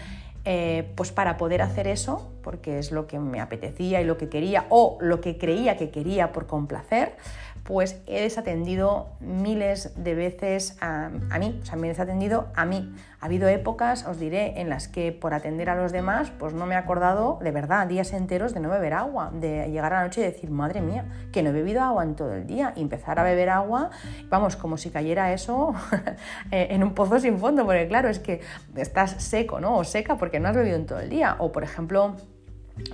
[0.49, 4.29] eh, pues para poder hacer eso, porque es lo que me apetecía y lo que
[4.29, 7.17] quería o lo que creía que quería por complacer,
[7.65, 12.95] pues he desatendido miles de veces a, mí, o sea, me he desatendido a mí.
[13.21, 16.67] Ha habido épocas, os diré, en las que por atender a los demás, pues no
[16.67, 20.05] me he acordado de verdad, días enteros de no beber agua, de llegar a la
[20.05, 22.83] noche y decir, madre mía, que no he bebido agua en todo el día, y
[22.83, 23.91] empezar a beber agua,
[24.29, 25.75] vamos, como si cayera eso
[26.51, 28.41] eh, en un pozo sin fondo, porque claro, es que
[28.75, 29.77] estás seco, ¿no?
[29.77, 31.37] O seca porque no has bebido en todo el día.
[31.39, 32.17] O por ejemplo,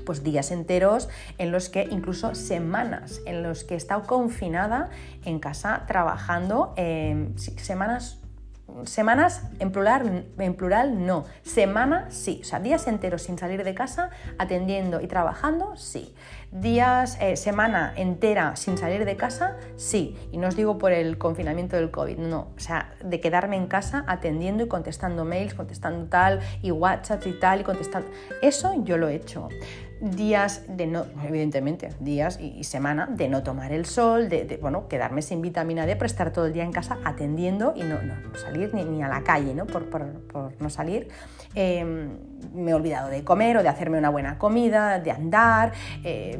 [0.06, 1.08] pues días enteros
[1.38, 4.90] en los que incluso semanas en los que he estado confinada
[5.24, 8.21] en casa trabajando eh, semanas
[8.84, 11.24] Semanas en plural, en plural no.
[11.42, 12.40] Semana sí.
[12.42, 16.14] O sea, días enteros sin salir de casa, atendiendo y trabajando, sí.
[16.50, 20.16] Días, eh, semana entera sin salir de casa, sí.
[20.32, 22.48] Y no os digo por el confinamiento del COVID, no.
[22.56, 27.38] O sea, de quedarme en casa atendiendo y contestando mails, contestando tal, y WhatsApp y
[27.38, 28.10] tal, y contestando.
[28.42, 29.48] Eso yo lo he hecho
[30.02, 35.22] días de no, evidentemente, días y, semana de no tomar el sol, de, bueno, quedarme
[35.22, 38.74] sin vitamina D, pero estar todo el día en casa atendiendo y no, no, salir
[38.74, 39.66] ni, a la calle, ¿no?
[39.66, 41.08] Por, por, por no salir.
[41.54, 42.18] Em,
[42.54, 45.72] me he olvidado de comer o de hacerme una buena comida, de andar,
[46.04, 46.38] eh,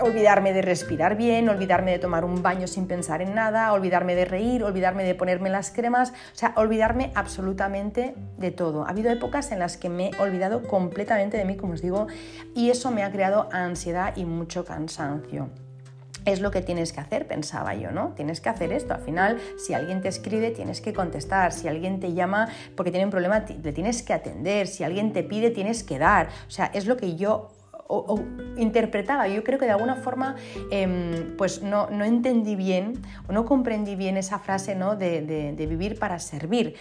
[0.00, 4.24] olvidarme de respirar bien, olvidarme de tomar un baño sin pensar en nada, olvidarme de
[4.24, 8.86] reír, olvidarme de ponerme las cremas, o sea, olvidarme absolutamente de todo.
[8.86, 12.06] Ha habido épocas en las que me he olvidado completamente de mí, como os digo,
[12.54, 15.50] y eso me ha creado ansiedad y mucho cansancio
[16.26, 18.12] es lo que tienes que hacer, pensaba yo, ¿no?
[18.16, 18.92] Tienes que hacer esto.
[18.92, 21.52] Al final, si alguien te escribe, tienes que contestar.
[21.52, 24.66] Si alguien te llama porque tiene un problema, le tienes que atender.
[24.66, 26.28] Si alguien te pide, tienes que dar.
[26.46, 27.55] O sea, es lo que yo
[28.56, 29.28] interpretaba.
[29.28, 30.36] Yo creo que de alguna forma
[30.70, 32.94] em, pues no, no, entendí bien
[33.28, 34.96] o no comprendí bien esa frase ¿no?
[34.96, 36.74] de, vivir para servir.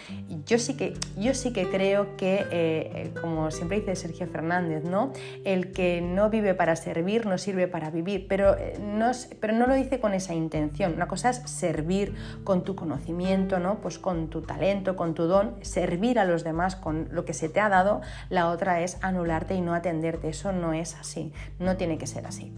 [0.46, 4.84] Yo sí que, yo sí que creo que, eh, eh, como siempre dice Sergio Fernández,
[4.84, 5.12] ¿no?
[5.44, 9.68] el que no vive para servir no sirve para vivir, pero eh, no, pero no
[9.68, 10.94] lo dice con esa intención.
[10.94, 13.80] Una cosa es servir con tu conocimiento, ¿no?
[13.80, 17.50] pues con tu talento, con tu don, servir a los demás con lo que se
[17.50, 18.02] te ha dado.
[18.30, 20.30] La otra es anularte y no atenderte.
[20.30, 22.54] Eso no es así, no tiene que ser así.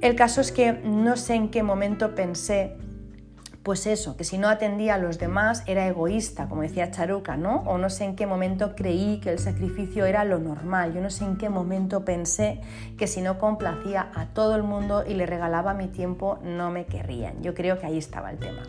[0.00, 2.76] El caso es que no sé en qué momento pensé
[3.68, 7.64] pues eso, que si no atendía a los demás era egoísta, como decía Charuca, ¿no?
[7.66, 11.10] O no sé en qué momento creí que el sacrificio era lo normal, yo no
[11.10, 12.62] sé en qué momento pensé
[12.96, 16.86] que si no complacía a todo el mundo y le regalaba mi tiempo no me
[16.86, 17.42] querrían.
[17.42, 18.62] Yo creo que ahí estaba el tema.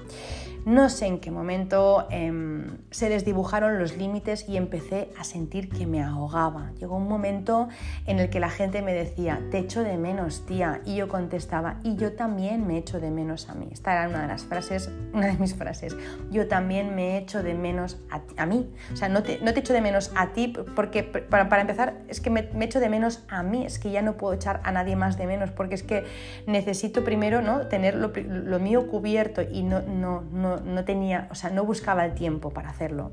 [0.65, 5.87] No sé en qué momento em, se desdibujaron los límites y empecé a sentir que
[5.87, 6.71] me ahogaba.
[6.79, 7.69] Llegó un momento
[8.05, 10.81] en el que la gente me decía, te echo de menos, tía.
[10.85, 13.69] Y yo contestaba, y yo también me echo de menos a mí.
[13.71, 15.95] Esta era una de las frases, una de mis frases.
[16.29, 18.69] Yo también me echo de menos a, mí.
[18.91, 22.19] O sea, no te, no te, echo de menos a ti, porque para, empezar, es
[22.19, 23.65] que me, echo de menos a mí.
[23.65, 26.03] Es que ya no puedo echar a nadie más de menos, porque es que
[26.47, 27.67] necesito primero ¿no?
[27.67, 32.05] tener lo, lo mío cubierto y no, no, no no, tenía, o sea, no buscaba
[32.05, 33.11] el tiempo para hacerlo.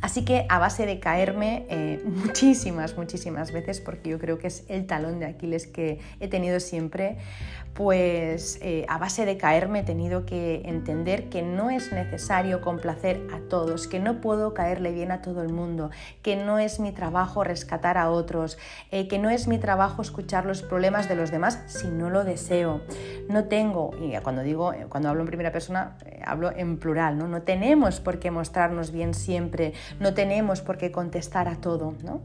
[0.00, 4.64] Así que a base de caerme eh, muchísimas, muchísimas veces, porque yo creo que es
[4.68, 7.18] el talón de Aquiles que he tenido siempre,
[7.74, 13.26] pues eh, a base de caerme he tenido que entender que no es necesario complacer
[13.32, 15.90] a todos, que no puedo caerle bien a todo el mundo,
[16.22, 18.58] que no es mi trabajo rescatar a otros,
[18.90, 22.24] eh, que no es mi trabajo escuchar los problemas de los demás si no lo
[22.24, 22.80] deseo.
[23.28, 27.28] No tengo, y cuando digo, cuando hablo en primera persona, hablo en plural, ¿no?
[27.28, 32.20] No tenemos por qué mostrarnos bien siempre, no tenemos por qué contestar a todo, ¿no?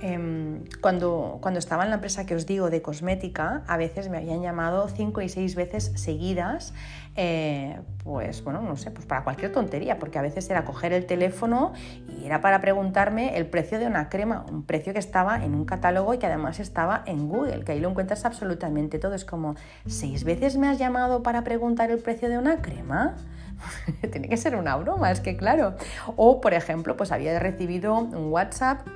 [0.00, 4.18] Em, cuando, cuando estaba en la empresa que os digo de cosmética, a veces me
[4.18, 6.74] habían llamado cinco y seis veces seguidas,
[7.16, 11.06] eh, pues bueno, no sé, pues para cualquier tontería, porque a veces era coger el
[11.06, 11.72] teléfono
[12.08, 15.64] y era para preguntarme el precio de una crema, un precio que estaba en un
[15.64, 19.14] catálogo y que además estaba en Google, que ahí lo encuentras absolutamente todo.
[19.14, 23.16] Es como, ¿seis veces me has llamado para preguntar el precio de una crema?
[24.12, 25.74] Tiene que ser una broma, es que claro.
[26.16, 28.86] O, por ejemplo, pues había recibido un WhatsApp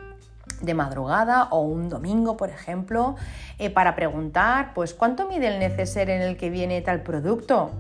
[0.61, 3.17] de madrugada o un domingo, por ejemplo,
[3.59, 7.71] eh, para preguntar, pues, ¿cuánto mide el neceser en el que viene tal producto?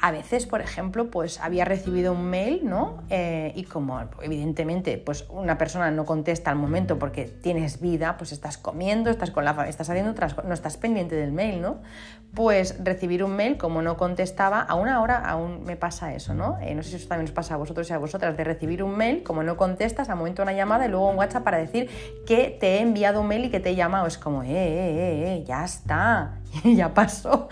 [0.00, 3.02] A veces, por ejemplo, pues había recibido un mail, ¿no?
[3.10, 8.32] Eh, y como evidentemente pues una persona no contesta al momento porque tienes vida, pues
[8.32, 11.78] estás comiendo, estás con la estás haciendo otras no estás pendiente del mail, ¿no?
[12.34, 16.58] Pues recibir un mail, como no contestaba, a una hora aún me pasa eso, ¿no?
[16.60, 18.82] Eh, no sé si eso también os pasa a vosotros y a vosotras, de recibir
[18.82, 21.88] un mail, como no contestas, al momento una llamada y luego un WhatsApp para decir
[22.26, 24.06] que te he enviado un mail y que te he llamado.
[24.06, 27.48] Es como, eh, eh, eh, eh ya está, ya pasó,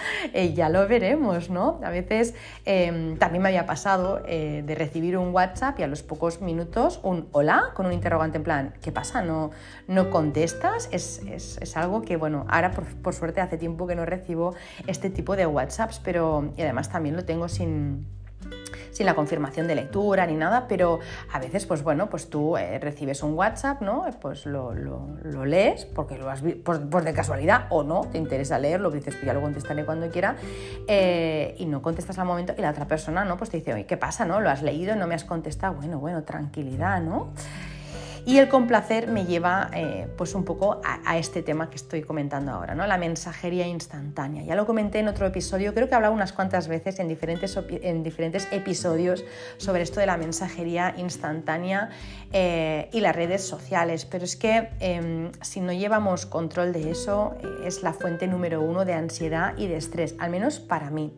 [0.54, 1.80] ya lo veremos, ¿no?
[1.84, 2.31] A veces
[2.64, 7.00] Em, también me había pasado eh, de recibir un WhatsApp y a los pocos minutos
[7.02, 9.22] un hola con un interrogante en plan, ¿qué pasa?
[9.22, 9.50] ¿No,
[9.88, 10.88] no contestas?
[10.92, 14.54] Es, es, algo que, bueno, ahora por, por, suerte hace tiempo que no recibo
[14.86, 18.06] este tipo de WhatsApps, pero y además también lo tengo sin
[18.92, 21.00] sin la confirmación de lectura ni nada, pero
[21.32, 24.04] a veces, pues bueno, pues tú eh, recibes un WhatsApp, ¿no?
[24.20, 24.72] Pues lo,
[25.44, 29.26] lees, porque lo has visto, pues, de casualidad o no, te interesa leerlo, dices, pues
[29.26, 30.36] ya lo contestaré cuando quiera,
[30.86, 33.36] eh, y no contestas al momento, y la otra persona, ¿no?
[33.36, 34.40] Pues te dice, oye, ¿qué pasa, no?
[34.40, 37.32] Lo has leído, no me has contestado, bueno, bueno, tranquilidad, ¿no?
[38.24, 42.52] Y el complacer me lleva eh, pues un poco a, este tema que estoy comentando
[42.52, 42.86] ahora, ¿no?
[42.86, 44.44] la mensajería instantánea.
[44.44, 47.58] Ya lo comenté en otro episodio, creo que he hablado unas cuantas veces en diferentes,
[47.68, 49.24] en diferentes episodios
[49.56, 51.90] sobre esto de la mensajería instantánea
[52.32, 57.34] eh, y las redes sociales, pero es que em, si no llevamos control de eso
[57.42, 61.12] eh, es la fuente número uno de ansiedad y de estrés, al menos para mí.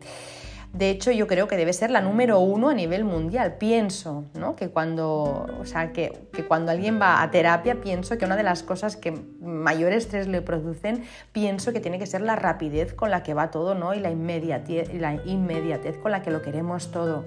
[0.75, 3.55] De hecho, yo creo que debe ser la número uno a nivel mundial.
[3.57, 4.57] Pienso, ¿no?
[4.57, 6.11] Que cuando, o sea, que,
[6.49, 10.41] cuando alguien va a terapia, pienso que una de las cosas que mayor estrés le
[10.41, 13.93] producen, pienso que tiene que ser la rapidez con la que va todo, ¿no?
[13.93, 17.23] Y la inmediatez, la inmediatez con la que lo queremos todo.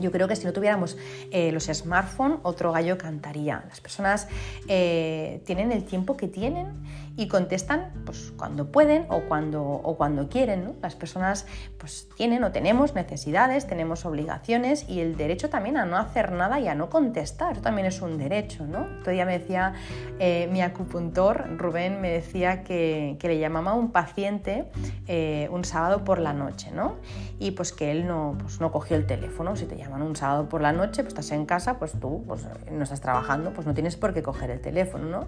[0.00, 0.96] yo creo que si no tuviéramos
[1.30, 3.64] eh, los smartphones, otro gallo cantaría.
[3.68, 4.28] Las personas
[4.66, 6.68] eh, tienen el tiempo que tienen
[7.16, 10.76] y contestan pues, cuando pueden o cuando, o cuando quieren.
[10.80, 11.46] Las personas
[11.78, 16.58] pues, tienen o tenemos necesidades, tenemos obligaciones y el derecho también a no hacer nada
[16.60, 17.52] y a no contestar.
[17.52, 18.66] Eso también es un derecho.
[18.66, 18.86] ¿no?
[19.00, 19.74] Todavía me decía
[20.18, 24.66] eh, mi acupuntor, Rubén, me decía que, le llamaba a un paciente
[25.06, 26.96] eh, un sábado por la noche ¿no?
[27.38, 29.56] y pues que él no, pues, no cogió el teléfono.
[29.56, 32.46] Si te llaman un sábado por la noche, pues estás en casa, pues tú pues,
[32.70, 35.04] no estás trabajando, pues no tienes por qué coger el teléfono.
[35.06, 35.26] ¿no?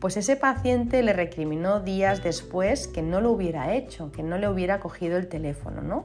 [0.00, 4.48] Pues ese paciente le recriminó días después que no lo hubiera hecho, que no le
[4.48, 6.04] hubiera cogido el teléfono, ¿no?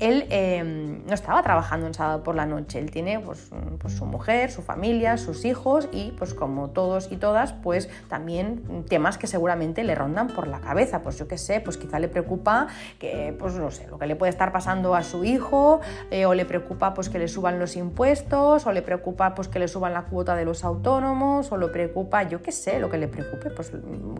[0.00, 4.04] Él em, no estaba trabajando un sábado por la noche, él tiene pues, pues, su
[4.06, 9.28] mujer, su familia, sus hijos y pues como todos y todas, pues también temas que
[9.28, 12.66] seguramente le rondan por la cabeza, pues yo qué sé, pues quizá le preocupa
[12.98, 16.34] que, pues no sé, lo que le puede estar pasando a su hijo, eh, o
[16.34, 19.92] le preocupa pues que le suban los impuestos, o le preocupa pues que le suban
[19.92, 23.50] la cuota de los autónomos, o le preocupa, yo qué sé, lo que le preocupe,
[23.50, 23.70] pues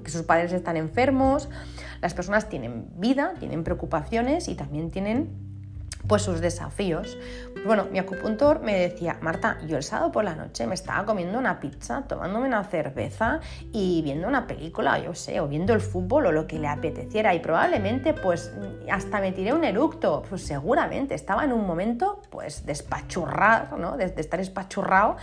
[0.04, 1.48] que sus padres están enfermos,
[2.00, 5.44] las personas tienen vida, tienen preocupaciones y también tienen
[6.06, 7.16] pues sus desafíos.
[7.64, 11.38] Bueno, mi acupuntor me decía, Marta, yo el sábado por la noche me estaba comiendo
[11.38, 13.40] una pizza, tomándome una cerveza
[13.72, 17.34] y viendo una película, yo sé, o viendo el fútbol o lo que le apeteciera
[17.34, 18.52] y probablemente pues
[18.90, 23.96] hasta me tiré un eructo, pues seguramente estaba en un momento pues despachurrado, ¿no?
[23.96, 25.16] De estar espachurrado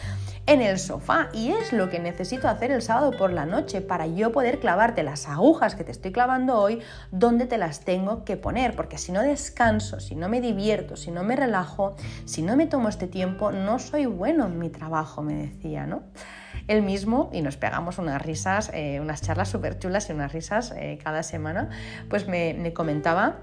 [0.51, 4.05] en el sofá y es lo que necesito hacer el sábado por la noche para
[4.05, 8.35] yo poder clavarte las agujas que te estoy clavando hoy donde te las tengo que
[8.35, 12.57] poner, porque si no descanso, si no me divierto, si no me relajo, si no
[12.57, 16.03] me tomo este tiempo, no soy bueno en mi trabajo, me decía, ¿no?
[16.67, 20.73] Él mismo, y nos pegamos unas risas, eh, unas charlas súper chulas y unas risas
[20.75, 21.69] eh, cada semana,
[22.09, 23.37] pues me, me comentaba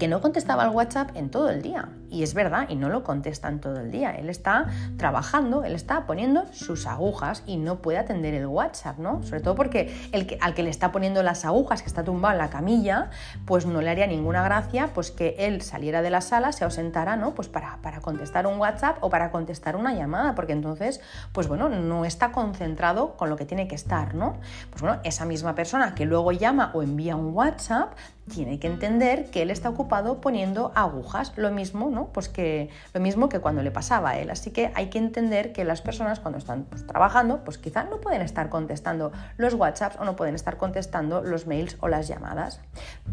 [0.00, 1.90] que no contestaba al WhatsApp en todo el día.
[2.14, 4.12] Y es verdad, y no lo contestan todo el día.
[4.12, 9.24] Él está trabajando, él está poniendo sus agujas y no puede atender el WhatsApp, ¿no?
[9.24, 12.34] Sobre todo porque el que, al que le está poniendo las agujas, que está tumbado
[12.34, 13.10] en la camilla,
[13.46, 17.16] pues no le haría ninguna gracia pues que él saliera de la sala, se ausentara,
[17.16, 17.34] ¿no?
[17.34, 21.00] Pues para, para contestar un WhatsApp o para contestar una llamada, porque entonces,
[21.32, 24.36] pues bueno, no está concentrado con lo que tiene que estar, ¿no?
[24.70, 27.94] Pues bueno, esa misma persona que luego llama o envía un WhatsApp
[28.32, 32.03] tiene que entender que él está ocupado poniendo agujas, lo mismo, ¿no?
[32.12, 34.30] Pues que lo mismo que cuando le pasaba a él.
[34.30, 38.00] Así que hay que entender que las personas cuando están pues, trabajando, pues quizá no
[38.00, 42.60] pueden estar contestando los WhatsApps o no pueden estar contestando los mails o las llamadas.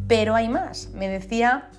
[0.07, 0.89] Pero hay más.
[0.93, 1.69] Me decía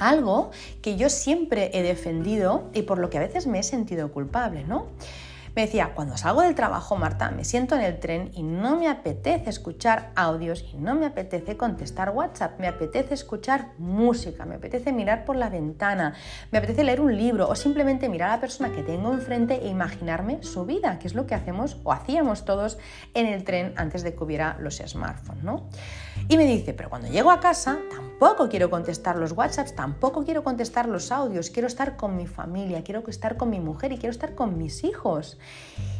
[0.00, 0.50] algo
[0.82, 4.64] que yo siempre he defendido y por lo que a veces me he sentido culpable,
[4.64, 4.86] ¿no?
[5.56, 8.90] Me decía, cuando salgo del trabajo, Marta, me siento en el tren y no me
[8.90, 14.92] apetece escuchar audios y no me apetece contestar WhatsApp, me apetece escuchar música, me apetece
[14.92, 16.12] mirar por la ventana,
[16.52, 19.68] me apetece leer un libro o simplemente mirar a la persona que tengo enfrente e
[19.68, 22.76] imaginarme su vida, que es lo que hacemos o hacíamos todos
[23.14, 25.70] en el tren antes de que hubiera los smartphones, ¿no?
[26.28, 28.15] Y me dice, pero cuando llego a casa tampoco
[28.48, 33.04] quiero contestar los WhatsApps, tampoco quiero contestar los audios, quiero estar con mi familia, quiero
[33.08, 35.38] estar con mi mujer y quiero estar con mis hijos.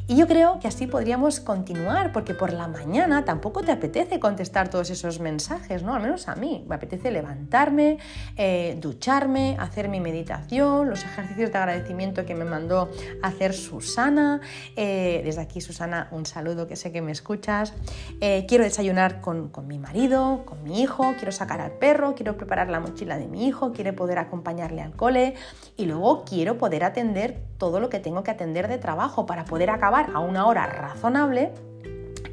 [0.08, 4.68] Y yo creo que así podríamos continuar, porque por la mañana tampoco te apetece contestar
[4.68, 5.96] todos esos mensajes, ¿no?
[5.96, 6.64] Al menos a mí.
[6.68, 7.98] Me apetece levantarme,
[8.36, 12.88] eh, ducharme, hacer mi meditación, los ejercicios de agradecimiento que me mandó
[13.20, 14.40] hacer Susana.
[14.76, 17.74] Eh, desde aquí, Susana, un saludo que sé que me escuchas.
[18.20, 22.36] Eh, quiero desayunar con, con mi marido, con mi hijo, quiero sacar al perro, quiero
[22.36, 25.34] preparar la mochila de mi hijo, quiero poder acompañarle al cole
[25.76, 29.70] y luego quiero poder atender todo lo que tengo que atender de trabajo para poder
[29.70, 31.52] acabar a una hora razonable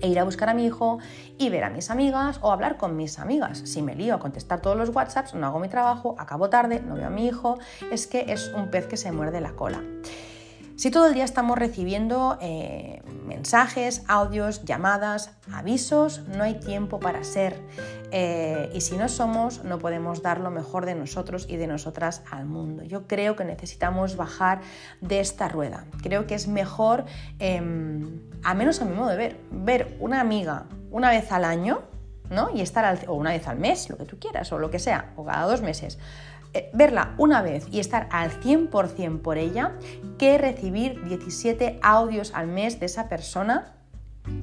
[0.01, 0.99] e ir a buscar a mi hijo
[1.37, 3.59] y ver a mis amigas o hablar con mis amigas.
[3.59, 6.95] Si me lío a contestar todos los WhatsApps, no hago mi trabajo, acabo tarde, no
[6.95, 7.57] veo a mi hijo,
[7.89, 9.81] es que es un pez que se muerde la cola.
[10.75, 17.23] Si todo el día estamos recibiendo eh, mensajes, audios, llamadas, avisos, no hay tiempo para
[17.23, 17.61] ser.
[18.11, 22.23] Eh, y si no somos, no podemos dar lo mejor de nosotros y de nosotras
[22.31, 22.83] al mundo.
[22.83, 24.61] Yo creo que necesitamos bajar
[24.99, 25.85] de esta rueda.
[26.01, 27.05] Creo que es mejor,
[27.37, 31.83] em, a menos a mi modo de ver, ver una amiga una vez al año,
[32.31, 32.49] ¿no?
[32.53, 34.79] Y estar al, o una vez al mes, lo que tú quieras, o lo que
[34.79, 36.42] sea, o cada dos meses eh,
[36.73, 39.73] verla una vez y estar al 100% por ella
[40.17, 43.73] que recibir 17 audios al mes de esa persona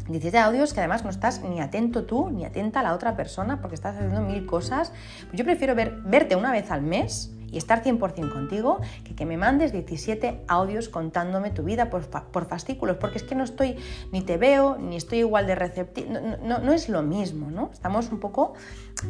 [0.08, 3.60] 17 audios que además no estás ni atento tú ni atenta a la otra persona
[3.60, 4.92] porque estás haciendo mil cosas.
[5.32, 9.36] Yo prefiero ver, verte una vez al mes y estar 100% contigo que que me
[9.36, 13.76] mandes 17 audios contándome tu vida por, por, fascículos, porque es que no estoy,
[14.12, 16.10] ni te veo, ni estoy igual de receptivo,
[16.42, 17.70] no, no, es lo mismo, ¿no?
[17.72, 18.54] Estamos un poco,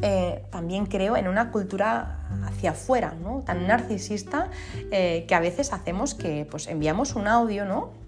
[0.02, 3.42] eh, también creo, en una cultura hacia afuera, ¿no?
[3.46, 4.48] Tan narcisista
[4.90, 7.99] eh, que a veces hacemos que pues enviamos un audio, ¿no?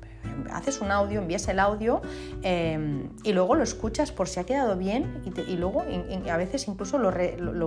[0.53, 2.03] Haces un audio, envías el audio
[2.43, 5.85] em, y luego lo escuchas por si ha quedado bien y, luego
[6.31, 7.11] a veces incluso lo,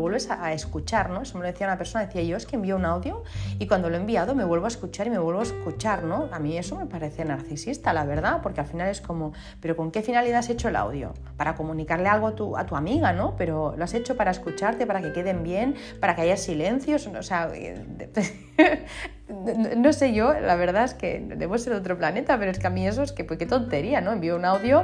[0.02, 1.22] vuelves a, escuchar, ¿no?
[1.22, 3.24] Eso me lo decía una persona, decía yo es que envío un audio
[3.60, 6.30] y cuando lo he enviado me vuelvo a escuchar y me vuelvo a escuchar, ¿no?
[6.32, 9.92] A mí eso me parece narcisista, la verdad, porque al final es como, pero ¿con
[9.92, 11.14] qué finalidad has hecho el audio?
[11.38, 13.36] Para comunicarle algo a tu, a tu amiga, ¿no?
[13.38, 17.24] Pero lo has hecho para escucharte, para que queden bien, para que haya silencios, o
[17.24, 17.52] sea...
[19.28, 22.68] no sé yo, la verdad es que debo ser de otro planeta, pero es que
[22.68, 24.12] a mí eso es que, pues qué tontería, ¿no?
[24.12, 24.84] Envío un audio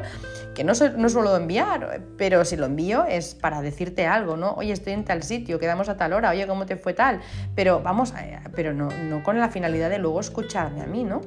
[0.55, 4.53] que no, no suelo enviar, pero si lo envío es para decirte algo, ¿no?
[4.53, 7.21] Oye, estoy en tal sitio, quedamos a tal hora, oye, ¿cómo te fue tal?
[7.55, 8.13] Pero vamos,
[8.55, 11.21] pero no, no con la finalidad de luego escucharme a mí, ¿no?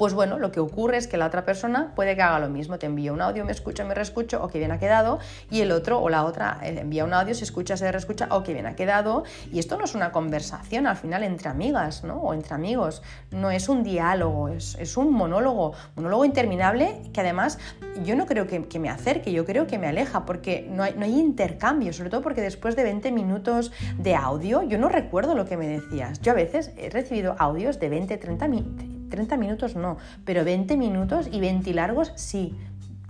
[0.00, 2.78] Pues bueno, lo que ocurre es que la otra persona puede que haga lo mismo,
[2.78, 5.18] te envía un audio, me escucha, me reescucho, o que bien ha quedado,
[5.50, 8.42] y el otro o la otra eh, envía un audio, se escucha, se reescucha, o
[8.42, 12.14] que bien ha quedado, y esto no es una conversación al final entre amigas, ¿no?
[12.14, 17.58] O entre amigos, no es un diálogo, es, un monólogo, monólogo interminable que además
[18.02, 21.04] yo no creo que, me acerque, yo creo que me aleja, porque no hay, no
[21.04, 25.44] hay intercambio, sobre todo porque después de 20 minutos de audio, yo no recuerdo lo
[25.44, 26.22] que me decías.
[26.22, 30.76] Yo a veces he recibido audios de 20, 30 minutos 30 minutos no, pero 20
[30.76, 32.56] minutos y 20 largos sí.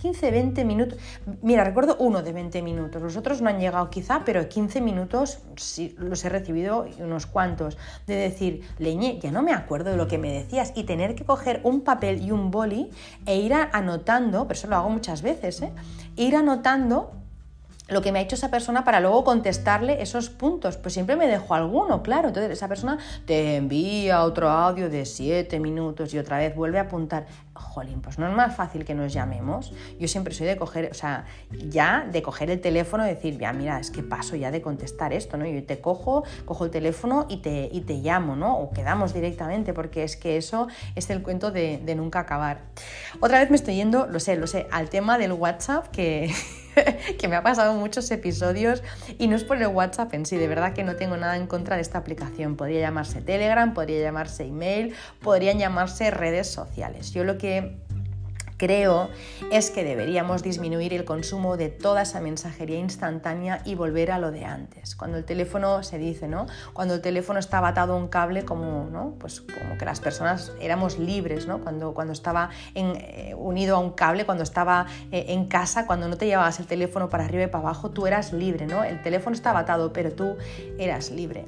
[0.00, 0.98] 15, 20 minutos.
[1.42, 3.02] Mira, recuerdo uno de 20 minutos.
[3.02, 7.76] Los otros no han llegado quizá, pero 15 minutos sí los he recibido unos cuantos.
[8.06, 10.72] De decir, leñe, ya no me acuerdo de lo que me decías.
[10.74, 12.90] Y tener que coger un papel y un boli
[13.26, 15.72] e ir anotando, pero eso lo hago muchas veces, ¿eh?
[16.16, 17.19] ir anotando
[17.90, 20.76] lo que me ha hecho esa persona para luego contestarle esos puntos.
[20.76, 22.28] Pues siempre me dejo alguno, claro.
[22.28, 26.82] Entonces esa persona te envía otro audio de 7 minutos y otra vez vuelve a
[26.82, 27.26] apuntar.
[27.60, 29.72] Jolín, pues no es más fácil que nos llamemos.
[29.98, 33.52] Yo siempre soy de coger, o sea, ya de coger el teléfono y decir, ya,
[33.52, 35.46] mira, es que paso ya de contestar esto, ¿no?
[35.46, 38.58] Yo te cojo, cojo el teléfono y te, y te llamo, ¿no?
[38.58, 42.62] O quedamos directamente, porque es que eso es el cuento de, de nunca acabar.
[43.20, 46.32] Otra vez me estoy yendo, lo sé, lo sé, al tema del WhatsApp que
[47.18, 48.82] que me ha pasado muchos episodios
[49.18, 51.46] y no es por el WhatsApp en sí, de verdad que no tengo nada en
[51.46, 52.56] contra de esta aplicación.
[52.56, 57.12] Podría llamarse Telegram, podría llamarse email, podrían llamarse redes sociales.
[57.12, 57.76] Yo lo que
[58.60, 59.08] creo
[59.50, 64.30] es que deberíamos disminuir el consumo de toda esa mensajería instantánea y volver a lo
[64.30, 64.94] de antes.
[64.94, 66.46] Cuando el teléfono se dice, ¿no?
[66.74, 69.14] Cuando el teléfono estaba atado a un cable como, ¿no?
[69.18, 71.60] Pues como que las personas éramos libres, ¿no?
[71.62, 76.18] Cuando, cuando estaba eh, unido a un cable, cuando estaba eh, en casa, cuando no
[76.18, 78.84] te llevabas el teléfono para arriba y para abajo, tú eras libre, ¿no?
[78.84, 80.36] El teléfono estaba atado, pero tú
[80.78, 81.46] eras libre.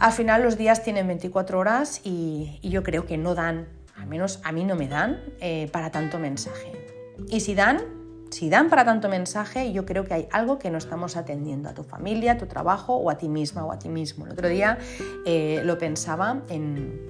[0.00, 4.40] Al final los días tienen 24 horas y yo creo que no dan al menos
[4.44, 6.72] a mí no me dan eh, para tanto mensaje.
[7.28, 7.80] Y si dan,
[8.30, 11.74] si dan para tanto mensaje, yo creo que hay algo que no estamos atendiendo a
[11.74, 14.26] tu familia, a tu trabajo o a ti misma o a ti mismo.
[14.26, 14.78] El otro día
[15.26, 17.00] eh, lo pensaba en,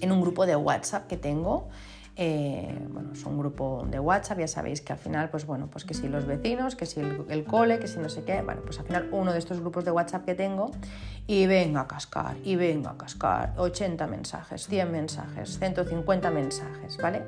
[0.00, 1.68] en un grupo de WhatsApp que tengo
[2.16, 5.84] eh, bueno, es un grupo de WhatsApp, ya sabéis que al final, pues bueno, pues
[5.84, 8.78] que si los vecinos, que si el, cole, que si no sé qué, bueno, pues
[8.78, 10.70] al final uno de estos grupos de WhatsApp que tengo
[11.26, 17.22] y venga a cascar, y venga a cascar, 80 mensajes, 100 mensajes, 150 mensajes, ¿vale?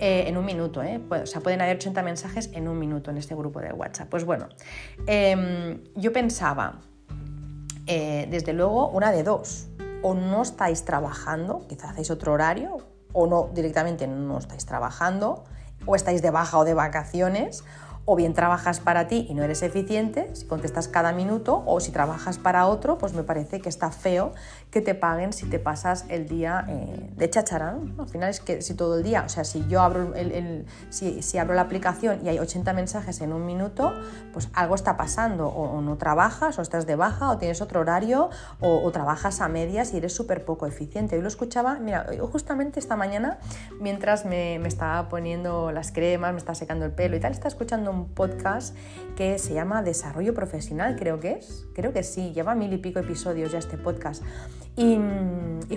[0.00, 1.00] Eh, en un minuto, ¿eh?
[1.10, 4.08] o sea, pueden haber 80 mensajes en un minuto en este grupo de WhatsApp.
[4.08, 4.48] Pues bueno,
[5.06, 6.80] em, yo pensaba,
[7.86, 9.68] eh, desde luego, una de dos,
[10.02, 12.78] o no estáis trabajando, quizás hacéis otro horario,
[13.12, 15.44] o no directamente no estáis trabajando,
[15.86, 17.64] o estáis de baja o de vacaciones,
[18.04, 21.92] o bien trabajas para ti y no eres eficiente, si contestas cada minuto, o si
[21.92, 24.32] trabajas para otro, pues me parece que está feo
[24.70, 27.94] que te paguen si te pasas el día eh, de chacharán.
[27.98, 31.38] Al final es que si todo el día, o sea, si yo abro, el, si,
[31.38, 33.92] abro la aplicación y hay 80 mensajes en un minuto,
[34.32, 38.30] pues algo está pasando, o, no trabajas, o estás de baja, o tienes otro horario,
[38.60, 41.16] o, trabajas a medias y eres súper poco eficiente.
[41.16, 43.38] Yo lo escuchaba, mira, justamente esta mañana,
[43.80, 47.48] mientras me, me estaba poniendo las cremas, me estaba secando el pelo y tal, estaba
[47.48, 48.76] escuchando un podcast
[49.16, 51.66] que se llama Desarrollo Profesional, creo que es.
[51.74, 54.22] Creo que sí, lleva mil y pico episodios ya este podcast.
[54.76, 54.98] Y,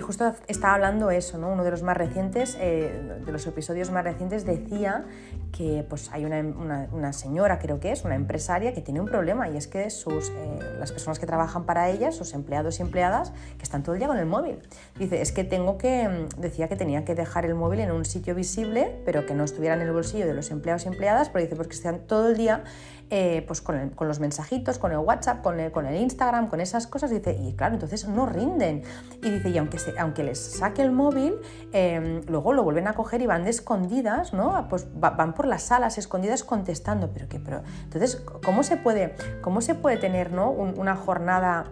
[0.00, 1.50] justo estaba hablando eso, ¿no?
[1.50, 5.04] Uno de los más recientes, eh, de los episodios más recientes, decía
[5.52, 9.56] que pues, hay una, señora, creo que es, una empresaria que tiene un problema y
[9.56, 13.62] es que sus, eh, las personas que trabajan para ella, sus empleados y empleadas, que
[13.62, 14.58] están todo el día con el móvil.
[14.98, 18.34] Dice, es que tengo que, decía que tenía que dejar el móvil en un sitio
[18.34, 21.56] visible, pero que no estuviera en el bolsillo de los empleados y empleadas, pero dice,
[21.56, 22.64] porque están todo el día
[23.10, 27.36] eh, pues con, los mensajitos, con el WhatsApp, con el, Instagram, con esas cosas, dice,
[27.38, 28.82] y claro, entonces no rinden.
[29.22, 31.36] Y dice, y aunque, aunque les saque el móvil,
[31.72, 34.66] em, luego lo vuelven a coger y van de escondidas, ¿no?
[34.68, 39.60] Pues van por las salas escondidas contestando, pero que, pero, entonces, ¿cómo se puede, cómo
[39.60, 40.50] se puede tener, ¿no?
[40.50, 41.66] una jornada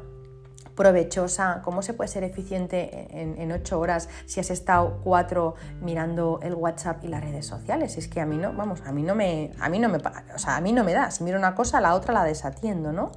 [0.75, 6.55] provechosa, cómo se puede ser eficiente en, ocho horas si has estado cuatro mirando el
[6.55, 7.99] WhatsApp y las redes sociales.
[7.99, 10.39] Es que a mí no, vamos, a mí no me, a mí no me, o
[10.39, 11.11] sea, a mí no me da.
[11.11, 13.12] Si miro una cosa, la otra la desatiendo, ¿no?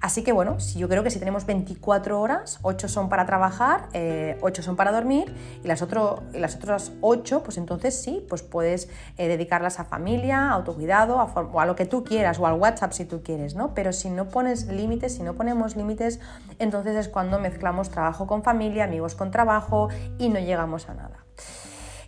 [0.00, 3.92] Así que bueno, yo creo que si tenemos 24 horas, 8 son para trabajar, 8
[3.94, 5.34] eh, son para dormir
[5.64, 5.84] y las,
[6.32, 11.24] las otras 8, pues entonces sí, pues puedes eh, dedicarlas a familia, a autocuidado, a,
[11.24, 13.74] o a lo que tú quieras, o al WhatsApp si tú quieres, ¿no?
[13.74, 16.20] Pero si no pones límites, si no ponemos límites,
[16.58, 19.88] entonces es cuando mezclamos trabajo con familia, amigos con trabajo
[20.18, 21.24] y no llegamos a nada.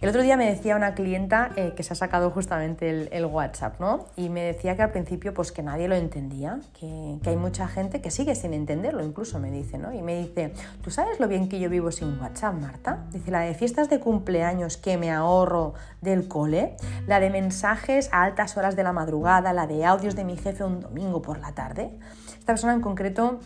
[0.01, 3.79] El otro día me decía una clienta eh, que se ha sacado justamente el, WhatsApp,
[3.81, 4.07] ¿no?
[4.17, 8.01] Y me decía que al principio pues que nadie lo entendía, que, hay mucha gente
[8.01, 9.93] que sigue sin entenderlo, incluso me dice, ¿no?
[9.93, 13.05] Y me dice, ¿tú sabes lo bien que yo vivo sin WhatsApp, Marta?
[13.13, 16.77] Dice, la de fiestas de cumpleaños que me ahorro del cole,
[17.07, 20.65] la de mensajes a altas horas de la madrugada, la de audios de mi jefe
[20.65, 21.91] un domingo por la tarde.
[22.39, 23.39] Esta persona en concreto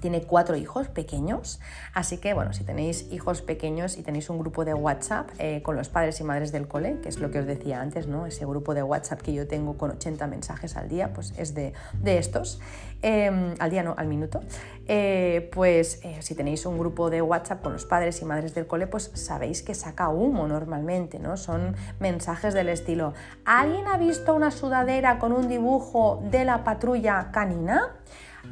[0.00, 1.60] tiene cuatro hijos pequeños,
[1.94, 5.76] así que bueno, si tenéis hijos pequeños y tenéis un grupo de WhatsApp eh, con
[5.76, 8.26] los padres y madres del cole, que es lo que os decía antes, ¿no?
[8.26, 11.72] ese grupo de WhatsApp que yo tengo con 80 mensajes al día, pues es de,
[12.04, 12.60] estos,
[13.02, 14.40] em, al día no, al minuto,
[14.88, 18.66] eh, pues eh, si tenéis un grupo de WhatsApp con los padres y madres del
[18.66, 21.36] cole, pues sabéis que saca humo normalmente, ¿no?
[21.36, 23.14] Son mensajes del estilo,
[23.44, 27.96] ¿alguien ha visto una sudadera con un dibujo de la patrulla canina?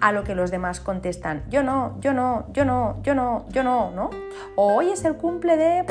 [0.01, 3.63] A lo que los demás contestan, yo no, yo no, yo no, yo no, yo
[3.63, 4.11] no, ¿no?
[4.57, 5.85] O hoy es el cumple de,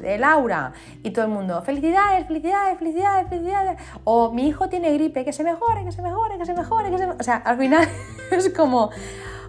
[0.00, 0.72] de Laura
[1.02, 3.80] y todo el mundo, felicidades, felicidades, felicidades, felicidades.
[4.04, 6.98] O mi hijo tiene gripe, que se mejore, que se mejore, que se mejore, que
[6.98, 7.20] se mejore.
[7.20, 7.88] O sea, al final
[8.30, 8.90] es como,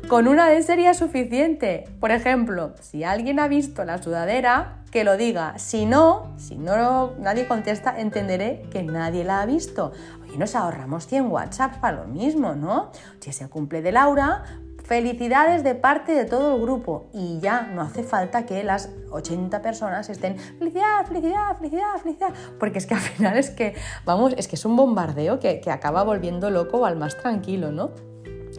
[0.08, 1.86] con una vez sería suficiente.
[2.00, 5.58] Por ejemplo, si alguien ha visto la sudadera, que lo diga.
[5.60, 9.92] Si no, si no nadie contesta, entenderé que nadie la ha visto.
[10.24, 12.92] Oye, nos ahorramos 100 WhatsApp para lo mismo, ¿no?
[13.20, 14.44] Si es el cumple de Laura,
[14.86, 17.10] felicidades de parte de todo el grupo.
[17.14, 22.34] Y ya no hace falta que las 80 personas estén felicidad, felicidad, felicidad, felicidad.
[22.58, 25.70] Porque es que al final es que, vamos, es que es un bombardeo que, que
[25.70, 27.92] acaba volviendo loco al más tranquilo, ¿no?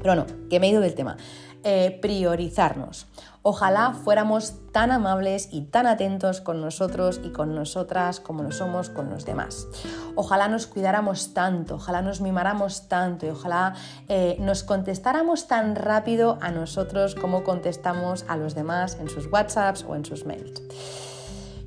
[0.03, 1.17] Pero no, que me he ido del tema.
[1.65, 3.09] Eh, priorizarnos.
[3.43, 8.91] Ojalá fuéramos tan amables y tan atentos con nosotros y con nosotras como lo somos
[8.91, 9.67] con los demás.
[10.15, 13.75] Ojalá nos cuidáramos tanto, ojalá nos mimáramos tanto y ojalá
[14.09, 19.85] eh, nos contestáramos tan rápido a nosotros como contestamos a los demás en sus WhatsApps
[19.89, 20.63] o en sus mails.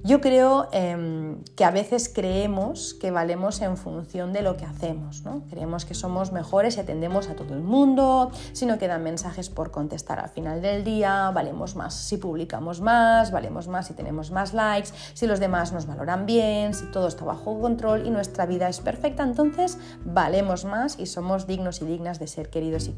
[0.04, 5.24] Yo creo em, que a veces creemos que valemos en función de lo que hacemos,
[5.24, 5.43] ¿no?
[5.49, 9.70] Creemos que somos mejores y atendemos a todo el mundo, si no quedan mensajes por
[9.70, 14.54] contestar al final del día, valemos más si publicamos más, valemos más si tenemos más
[14.54, 18.70] likes, si los demás nos valoran bien, si todo está bajo control y nuestra vida
[18.70, 22.95] es perfecta, entonces valemos más y somos dignos y dignas de ser queridos y,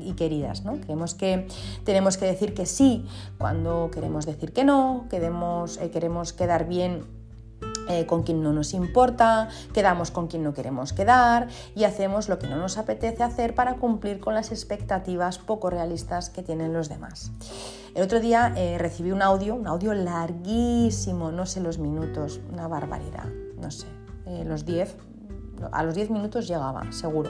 [0.00, 0.80] y queridas, ¿no?
[0.80, 1.46] Creemos que
[1.84, 3.06] tenemos que decir que sí
[3.38, 7.04] cuando queremos decir que no, queremos, eh, queremos quedar bien
[7.90, 12.38] eh, con quien no nos importa, quedamos con quien no queremos quedar y hacemos lo
[12.38, 16.88] que no nos apetece hacer para cumplir con las expectativas poco realistas que tienen los
[16.88, 17.30] demás.
[17.94, 22.68] El otro día eh, recibí un audio, un audio larguísimo, no sé los minutos, una
[22.68, 23.26] barbaridad,
[23.60, 23.86] no sé,
[24.24, 24.96] eh, los 10,
[25.72, 27.28] a los 10 minutos llegaba, seguro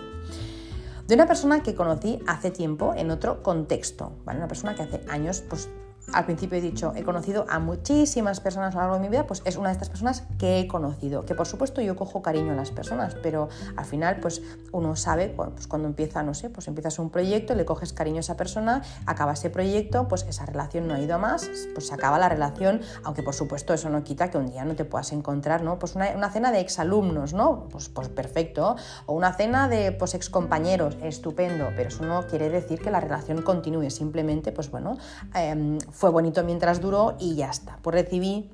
[1.08, 4.38] de una persona que conocí hace tiempo en otro contexto, ¿vale?
[4.38, 5.68] Una persona que hace años pues,
[6.12, 9.26] al principio he dicho, he conocido a muchísimas personas a lo largo de mi vida,
[9.26, 12.52] pues es una de estas personas que he conocido, que por supuesto yo cojo cariño
[12.52, 14.42] a las personas, pero al final pues
[14.72, 18.20] uno sabe, pues cuando empieza, no sé, pues empiezas un proyecto, le coges cariño a
[18.20, 21.94] esa persona, acaba ese proyecto, pues esa relación no ha ido a más, pues se
[21.94, 25.12] acaba la relación, aunque por supuesto eso no quita que un día no te puedas
[25.12, 25.78] encontrar, ¿no?
[25.78, 27.68] Pues una, cena de exalumnos, ¿no?
[27.70, 28.76] Pues, pues perfecto,
[29.06, 33.42] o una cena de pues excompañeros, estupendo, pero eso no quiere decir que la relación
[33.42, 34.96] continúe, simplemente pues bueno,
[35.34, 37.78] em, fue bonito mientras duró y ya está.
[37.82, 38.50] Pues recibí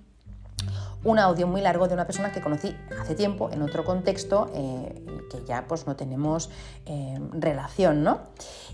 [1.04, 5.04] un audio muy largo de una persona que conocí hace tiempo en otro contexto, eh,
[5.30, 6.50] que ya pues no tenemos
[6.86, 8.20] eh, relación, ¿no?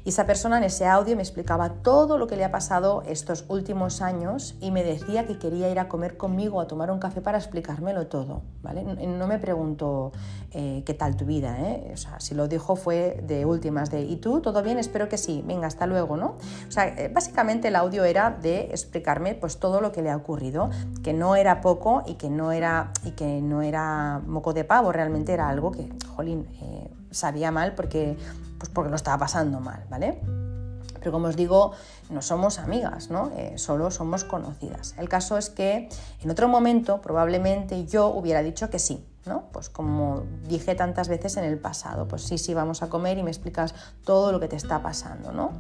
[0.04, 3.44] Y esa persona en ese audio me explicaba todo lo que le ha pasado estos
[3.48, 7.20] últimos años y me decía que quería ir a comer conmigo, a tomar un café
[7.20, 8.82] para explicármelo todo, ¿vale?
[8.82, 10.12] No me preguntó
[10.50, 11.56] eh, qué tal tu vida.
[11.92, 14.40] O sea, si lo dijo fue de últimas, de ¿y tú?
[14.40, 14.78] ¿Todo bien?
[14.78, 16.36] Espero que sí, venga, hasta luego, ¿no?
[16.66, 20.70] O sea, básicamente el audio era de explicarme pues todo lo que le ha ocurrido,
[21.04, 24.92] que no era poco y que no era, y que no era moco de pavo,
[24.92, 28.16] realmente era algo que, jolín, eh, sabía mal porque
[28.58, 30.20] pues porque lo estaba pasando mal, ¿vale?
[31.00, 31.72] Pero como os digo,
[32.10, 33.32] no somos amigas, ¿no?
[33.36, 34.94] Eh, solo somos conocidas.
[34.98, 35.88] El caso es que
[36.22, 39.46] en otro momento probablemente yo hubiera dicho que sí, ¿no?
[39.52, 43.24] Pues como dije tantas veces en el pasado, pues sí, sí, vamos a comer y
[43.24, 45.50] me explicas todo lo que te está pasando, ¿no?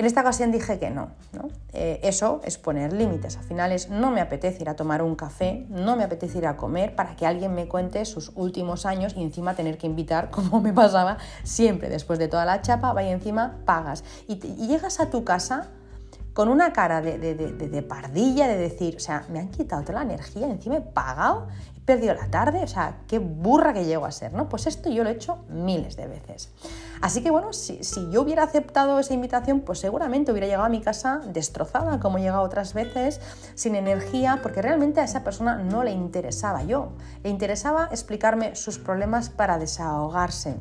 [0.00, 1.10] En esta ocasión dije que no.
[1.74, 3.36] Eh, eso es poner límites.
[3.36, 6.46] Al final es no me apetece ir a tomar un café, no me apetece ir
[6.46, 10.30] a comer para que alguien me cuente sus últimos años y encima tener que invitar,
[10.30, 14.02] como me pasaba siempre después de toda la chapa, vaya encima pagas.
[14.26, 15.68] Y, llegas a tu casa
[16.32, 20.14] con una cara de, de, pardilla, de decir, o sea, me han quitado toda la
[20.14, 21.48] energía, encima he pagado
[21.84, 24.48] perdido la tarde, o sea, qué burra que llego a ser, ¿no?
[24.48, 26.50] Pues esto yo lo he hecho miles de veces.
[27.00, 30.80] Así que bueno, si, yo hubiera aceptado esa invitación, pues seguramente hubiera llegado a mi
[30.80, 33.20] casa destrozada, como he llegado otras veces,
[33.54, 38.78] sin energía, porque realmente a esa persona no le interesaba yo, le interesaba explicarme sus
[38.78, 40.56] problemas para desahogarse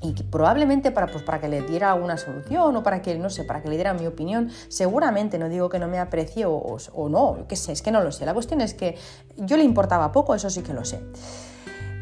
[0.00, 3.44] y probablemente para, pues, para que le diera alguna solución o para que, no sé,
[3.44, 7.08] para que le diera mi opinión, seguramente, no digo que no me aprecie o, o
[7.08, 8.24] no, qué sé, es que no lo sé.
[8.24, 8.96] La cuestión es que
[9.36, 11.00] yo le importaba poco, eso sí que lo sé.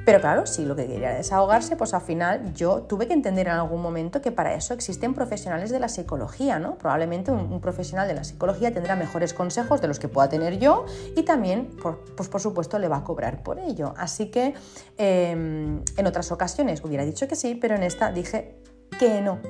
[0.07, 3.49] Pero claro, si lo que quería era desahogarse, pues al final yo tuve que entender
[3.49, 6.79] en algún momento que para eso existen profesionales de la psicología, ¿no?
[6.79, 10.87] Probablemente un, profesional de la psicología tendrá mejores consejos de los que pueda tener yo
[11.17, 11.77] y también,
[12.17, 13.95] pues por supuesto, le va a cobrar por ello.
[13.97, 14.55] Así que
[14.97, 18.61] em, en otras ocasiones hubiera dicho que sí, pero en esta dije
[19.01, 19.41] que no.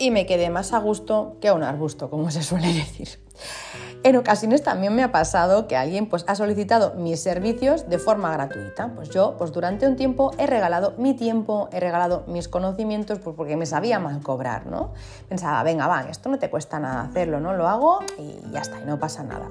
[0.00, 3.20] Y me quedé más a gusto que a un arbusto, como se suele decir.
[4.04, 8.32] En ocasiones también me ha pasado que alguien pues, ha solicitado mis servicios de forma
[8.32, 8.88] gratuita.
[8.96, 13.36] Pues yo pues, durante un tiempo he regalado mi tiempo, he regalado mis conocimientos pues,
[13.36, 14.66] porque me sabía mal cobrar.
[14.66, 14.90] ¿no?
[15.28, 17.52] Pensaba, venga, va, esto no te cuesta nada hacerlo, ¿no?
[17.52, 19.48] lo hago y ya está, y no pasa nada.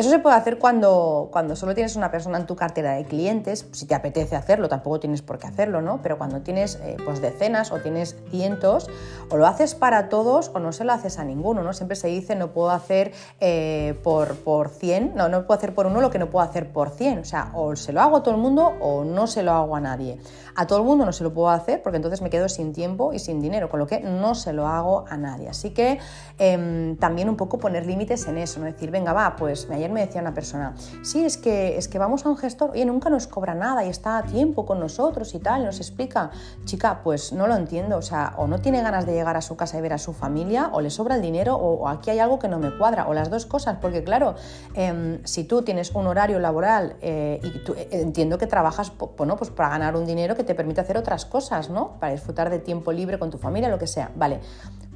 [0.00, 3.66] Eso se puede hacer cuando, cuando solo tienes una persona en tu cartera de clientes,
[3.72, 6.00] si te apetece hacerlo, tampoco tienes por qué hacerlo, ¿no?
[6.00, 8.88] Pero cuando tienes eh, pues decenas o tienes cientos,
[9.28, 11.74] o lo haces para todos o no se lo haces a ninguno, ¿no?
[11.74, 15.84] Siempre se dice no puedo hacer eh, por, por 100, no, no puedo hacer por
[15.84, 18.22] uno lo que no puedo hacer por 100, o sea, o se lo hago a
[18.22, 20.18] todo el mundo o no se lo hago a nadie.
[20.54, 23.12] A todo el mundo no se lo puedo hacer porque entonces me quedo sin tiempo
[23.12, 25.48] y sin dinero, con lo que no se lo hago a nadie.
[25.48, 25.98] Así que
[26.38, 30.00] em, también un poco poner límites en eso, no decir, venga, va, pues ayer me
[30.00, 33.26] decía una persona, sí, es que, es que vamos a un gestor, oye, nunca nos
[33.26, 36.30] cobra nada y está a tiempo con nosotros y tal, nos explica,
[36.64, 39.56] chica, pues no lo entiendo, o sea, o no tiene ganas de llegar a su
[39.56, 42.38] casa y ver a su familia, o le sobra el dinero, o, aquí hay algo
[42.38, 44.34] que no me cuadra, o las dos cosas, porque claro,
[44.74, 49.36] em, si tú tienes un horario laboral eh, y tú, eh, entiendo que trabajas bueno,
[49.36, 51.98] pues para ganar un dinero que te permite hacer otras cosas, ¿no?
[52.00, 54.10] Para disfrutar de tiempo libre con tu familia, lo que sea.
[54.16, 54.40] Vale,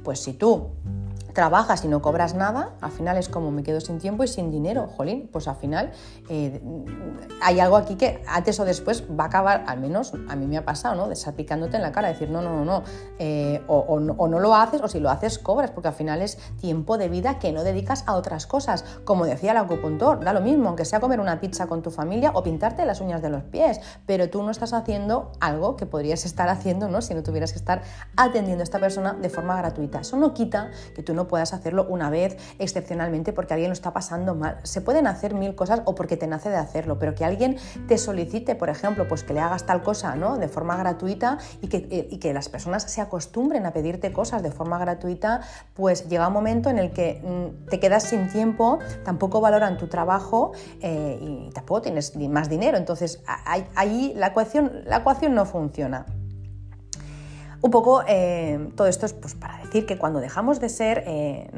[0.03, 0.69] pues si tú
[1.35, 4.51] trabajas y no cobras nada, al final es como me quedo sin tiempo y sin
[4.51, 5.91] dinero, jolín, pues al final
[6.29, 6.61] eh,
[7.41, 10.57] hay algo aquí que antes o después va a acabar, al menos a mí me
[10.57, 11.09] ha pasado, ¿no?
[11.09, 12.83] Desapicándote en la cara, decir, no, no, no, no,
[13.19, 16.97] eh, o, no, lo haces, o si lo haces cobras, porque al final es tiempo
[16.97, 18.85] de vida que no dedicas a otras cosas.
[19.03, 22.31] Como decía el acupuntor, da lo mismo, aunque sea comer una pizza con tu familia
[22.33, 26.25] o pintarte las uñas de los pies, pero tú no estás haciendo algo que podrías
[26.25, 27.01] estar haciendo, ¿no?
[27.01, 27.81] Si no tuvieras que estar
[28.15, 29.99] atendiendo a esta persona de forma gratuita.
[29.99, 33.93] Eso no quita que tú no puedas hacerlo una vez excepcionalmente porque alguien lo está
[33.93, 34.59] pasando mal.
[34.63, 37.57] Se pueden hacer mil cosas o porque te nace de hacerlo, pero que alguien
[37.87, 40.37] te solicite, por ejemplo, pues que le hagas tal cosa ¿no?
[40.37, 44.43] de forma gratuita y que, eh, y que las personas se acostumbren a pedirte cosas
[44.43, 45.41] de forma gratuita,
[45.73, 49.87] pues llega un momento en el que mm, te quedas sin tiempo, tampoco valoran tu
[49.87, 52.77] trabajo eh, y tampoco tienes más dinero.
[52.77, 53.23] Entonces
[53.75, 56.05] ahí la ecuación, la ecuación no funciona.
[57.65, 61.49] Un poco eh, todo esto es pues, para decir que cuando dejamos de ser eh,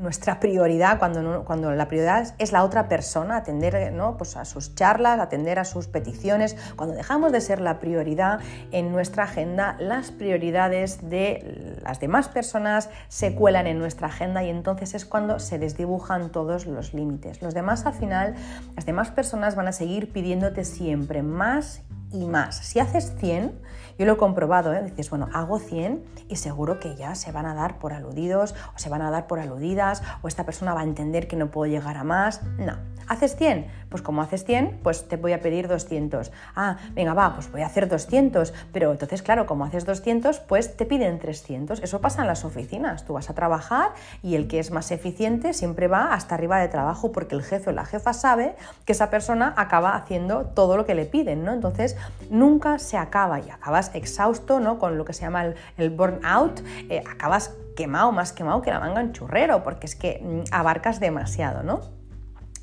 [0.00, 5.20] nuestra prioridad, cuando, cuando la prioridad es la otra persona, atender pues, a sus charlas,
[5.20, 8.40] atender a sus peticiones, cuando dejamos de ser la prioridad
[8.72, 14.48] en nuestra agenda, las prioridades de las demás personas se cuelan en nuestra agenda y
[14.48, 17.42] entonces es cuando se desdibujan todos los límites.
[17.42, 18.34] Los demás al final,
[18.76, 21.82] las demás personas van a seguir pidiéndote siempre más
[22.12, 22.56] y más.
[22.56, 23.52] Si haces 100,
[24.00, 24.82] yo lo he comprobado, ¿eh?
[24.82, 28.78] dices, bueno, hago 100 y seguro que ya se van a dar por aludidos o
[28.78, 31.70] se van a dar por aludidas o esta persona va a entender que no puedo
[31.70, 32.40] llegar a más.
[32.56, 32.78] No,
[33.10, 33.66] ¿Haces 100?
[33.88, 36.30] Pues como haces 100, pues te voy a pedir 200.
[36.54, 38.54] Ah, venga, va, pues voy a hacer 200.
[38.72, 41.80] Pero entonces, claro, como haces 200, pues te piden 300.
[41.82, 43.04] Eso pasa en las oficinas.
[43.04, 43.88] Tú vas a trabajar
[44.22, 47.70] y el que es más eficiente siempre va hasta arriba de trabajo porque el jefe
[47.70, 51.52] o la jefa sabe que esa persona acaba haciendo todo lo que le piden, ¿no?
[51.52, 51.96] Entonces,
[52.30, 54.78] nunca se acaba y acabas exhausto, ¿no?
[54.78, 59.00] Con lo que se llama el, burnout, eh, acabas quemado, más quemado que la manga
[59.00, 61.99] en churrero, porque es que mm, abarcas demasiado, ¿no?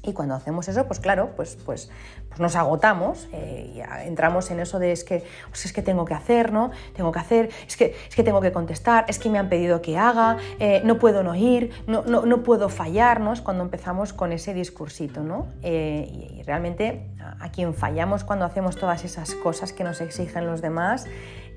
[0.07, 1.89] Y cuando hacemos eso, pues claro, pues, pues,
[2.29, 6.05] pues nos agotamos eh, y entramos en eso de es que, pues es que tengo
[6.05, 6.71] que hacer, ¿no?
[6.95, 9.81] Tengo que hacer, es que, es que tengo que contestar, es que me han pedido
[9.81, 13.33] que haga, eh, no puedo no ir, no, no, no, puedo fallar, ¿no?
[13.33, 15.47] Es cuando empezamos con ese discursito, ¿no?
[15.61, 17.09] Eh, y, realmente
[17.41, 21.05] a quien fallamos cuando hacemos todas esas cosas que nos exigen los demás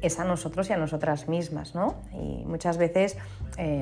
[0.03, 2.03] es a nosotros y a nosotras mismas, ¿no?
[2.13, 3.17] Y muchas veces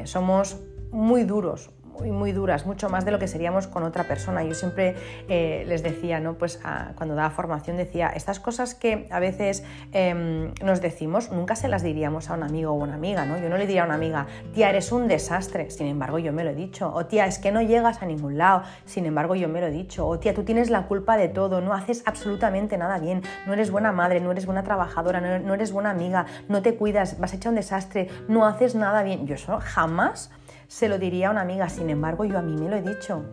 [0.04, 0.58] somos
[0.90, 4.42] muy duros, muy, muy duras, mucho más de lo que seríamos con otra persona.
[4.44, 4.94] Yo siempre
[5.28, 6.34] eh, les decía, ¿no?
[6.34, 6.60] pues
[6.96, 11.82] cuando daba formación decía, estas cosas que a veces em, nos decimos, nunca se las
[11.82, 13.24] diríamos a un amigo o una amiga.
[13.24, 13.38] ¿no?
[13.38, 16.44] Yo no le diría a una amiga, tía, eres un desastre, sin embargo yo me
[16.44, 16.92] lo he dicho.
[16.92, 19.72] O tía, es que no llegas a ningún lado, sin embargo yo me lo he
[19.72, 20.06] dicho.
[20.06, 23.70] O tía, tú tienes la culpa de todo, no haces absolutamente nada bien, no eres
[23.70, 27.36] buena madre, no eres buena trabajadora, no eres buena amiga, no te cuidas, vas a
[27.36, 29.26] echar un desastre, no haces nada bien.
[29.26, 30.30] Yo eso jamás
[30.68, 33.24] se lo diría a una amiga, sin embargo yo a mí me lo he dicho.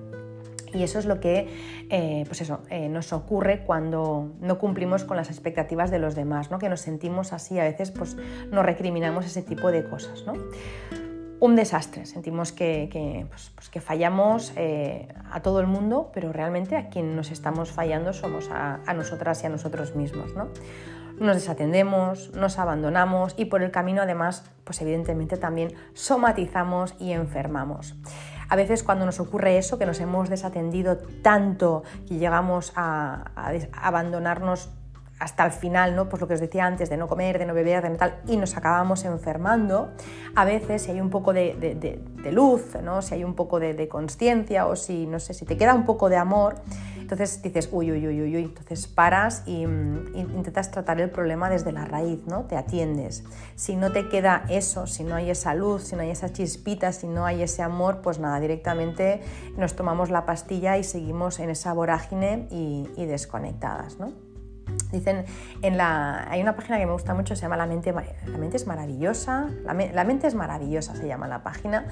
[0.73, 1.47] Y eso es lo que
[1.89, 6.49] eh, pues eso, eh, nos ocurre cuando no cumplimos con las expectativas de los demás,
[6.49, 6.57] ¿no?
[6.57, 8.17] que nos sentimos así, a veces pues,
[8.49, 10.25] nos recriminamos ese tipo de cosas.
[10.25, 10.33] ¿no?
[11.39, 16.75] Un desastre, sentimos que, pues, pues, que fallamos eh, a todo el mundo, pero realmente
[16.75, 20.33] a quien nos estamos fallando somos a, a nosotras y a nosotros mismos.
[20.35, 20.47] ¿no?
[21.19, 27.95] Nos desatendemos, nos abandonamos y por el camino además, pues evidentemente también somatizamos y enfermamos.
[28.47, 33.31] A veces cuando nos ocurre eso, que nos hemos desatendido tanto y llegamos a,
[33.73, 34.69] abandonarnos
[35.19, 36.09] hasta el final, ¿no?
[36.09, 38.37] Pues lo que os decía antes, de no comer, de no beber, de tal, y
[38.37, 39.91] nos acabamos enfermando,
[40.35, 42.01] a veces si hay un poco de,
[42.31, 43.01] luz, ¿no?
[43.01, 46.09] si hay un poco de, conciencia o si, no sé, si te queda un poco
[46.09, 46.55] de amor,
[46.99, 51.51] entonces dices, uy, uy, uy, uy, uy, entonces paras y, mm, intentas tratar el problema
[51.51, 52.45] desde la raíz, ¿no?
[52.45, 53.23] Te atiendes.
[53.55, 56.91] Si no te queda eso, si no hay esa luz, si no hay esa chispita,
[56.91, 59.21] si no hay ese amor, pues nada, directamente
[59.55, 64.24] nos tomamos la pastilla y seguimos en esa vorágine y, desconectadas, ¿no?
[64.91, 65.25] Dicen,
[65.61, 68.57] en la, hay una página que me gusta mucho, se llama La mente, la mente
[68.57, 71.85] es maravillosa, la, la mente es maravillosa se llama la página,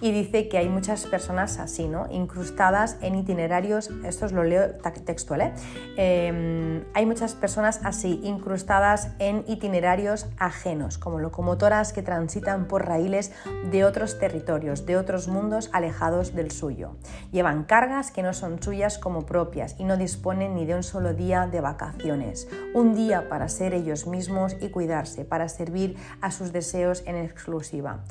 [0.00, 2.06] y dice que hay muchas personas así, ¿no?
[2.10, 4.74] incrustadas en itinerarios, esto os lo leo
[5.04, 5.52] textual, ¿eh?
[5.96, 13.32] Em, hay muchas personas así, incrustadas en itinerarios ajenos, como locomotoras que transitan por raíles
[13.70, 16.96] de otros territorios, de otros mundos alejados del suyo.
[17.32, 21.14] Llevan cargas que no son suyas como propias y no disponen ni de un solo
[21.14, 26.52] día de vacaciones, un día para ser ellos mismos y cuidarse, para servir a sus
[26.52, 28.04] deseos en exclusiva.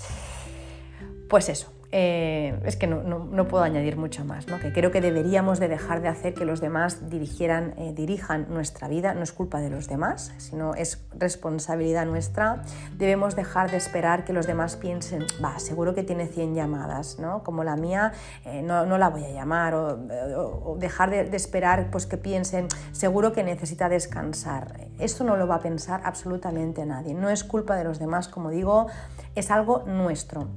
[1.29, 5.67] Pues eso, eh, es que no, puedo añadir mucho más, que creo que deberíamos de
[5.67, 9.71] dejar de hacer que los demás dirigieran, eh, dirijan nuestra vida, no es culpa de
[9.71, 12.61] los demás, sino es responsabilidad nuestra.
[12.97, 17.43] Debemos dejar de esperar que los demás piensen, va, seguro que tiene 100 llamadas, ¿no?
[17.43, 18.11] como la mía,
[18.45, 23.33] eh, no, la voy a llamar, o, dejar de, de, esperar pues, que piensen, seguro
[23.33, 24.89] que necesita descansar.
[24.99, 28.51] Esto no lo va a pensar absolutamente nadie, no es culpa de los demás, como
[28.51, 28.87] digo,
[29.33, 30.49] es algo nuestro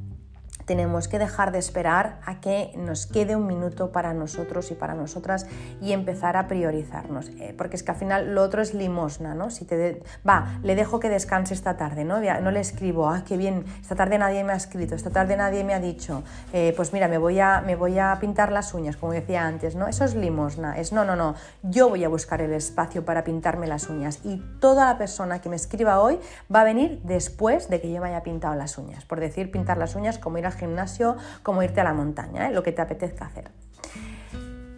[0.64, 4.94] tenemos que dejar de esperar a que nos quede un minuto para nosotros y para
[4.94, 5.46] nosotras
[5.80, 7.28] y empezar a priorizarnos.
[7.40, 9.50] Eh, porque es que al final lo otro es limosna, ¿no?
[9.50, 12.20] Si te va, le dejo que descanse esta tarde, ¿no?
[12.40, 15.64] no le escribo, ah, qué bien, esta tarde nadie me ha escrito, esta tarde nadie
[15.64, 18.96] me ha dicho, eh, pues mira, me voy, a, me voy a pintar las uñas,
[18.96, 19.88] como decía antes, ¿no?
[19.88, 23.66] Eso es limosna, es no, no, no, yo voy a buscar el espacio para pintarme
[23.66, 26.18] las uñas y toda la persona que me escriba hoy
[26.54, 29.04] va a venir después de que yo me haya pintado las uñas.
[29.04, 32.52] Por decir pintar las uñas como ir a gimnasio como irte a la montaña, ¿eh?
[32.52, 33.50] lo que te apetezca hacer.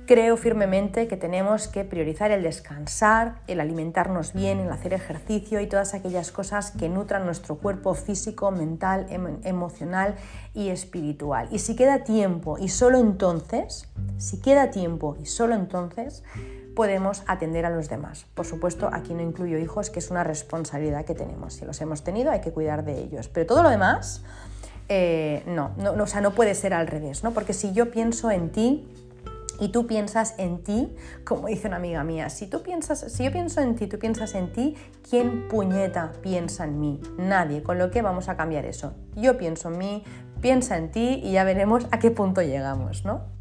[0.06, 5.66] Creo firmemente que tenemos que priorizar el descansar, el alimentarnos bien, el hacer ejercicio y
[5.66, 10.16] todas aquellas cosas que nutran nuestro cuerpo físico, mental, em, emocional
[10.52, 11.48] y espiritual.
[11.50, 16.22] Y si queda tiempo y solo entonces, si queda tiempo y solo entonces,
[16.74, 18.26] podemos atender a los demás.
[18.34, 21.54] Por supuesto, aquí no incluyo hijos, que es una responsabilidad que tenemos.
[21.54, 23.28] Si los hemos tenido, hay que cuidar de ellos.
[23.28, 24.22] Pero todo lo demás,
[24.88, 27.32] eh, no, no, o sea, no puede ser al revés, ¿no?
[27.32, 28.86] Porque si yo pienso en ti
[29.60, 33.32] y tú piensas en ti, como dice una amiga mía, si tú piensas, si yo
[33.32, 34.74] pienso en ti, tú piensas en ti,
[35.08, 37.00] ¿quién puñeta piensa en mí?
[37.16, 38.92] Nadie, con lo que vamos a cambiar eso.
[39.14, 40.04] Yo pienso en mí,
[40.40, 43.32] piensa en ti y ya veremos a qué punto llegamos, ¿no?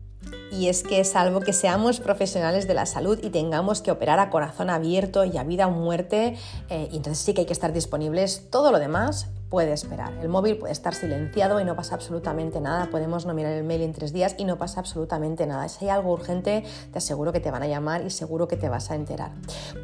[0.51, 4.29] Y es que salvo que seamos profesionales de la salud y tengamos que operar a
[4.29, 6.37] corazón abierto y a vida o muerte,
[6.69, 10.13] eh, entonces sí que hay que estar disponibles, todo lo demás puede esperar.
[10.19, 12.87] El móvil puede estar silenciado y no pasa absolutamente nada.
[12.89, 15.69] Podemos no mirar el mail en tres días y no pasa absolutamente nada.
[15.69, 18.67] Si hay algo urgente, te aseguro que te van a llamar y seguro que te
[18.67, 19.29] vas a enterar.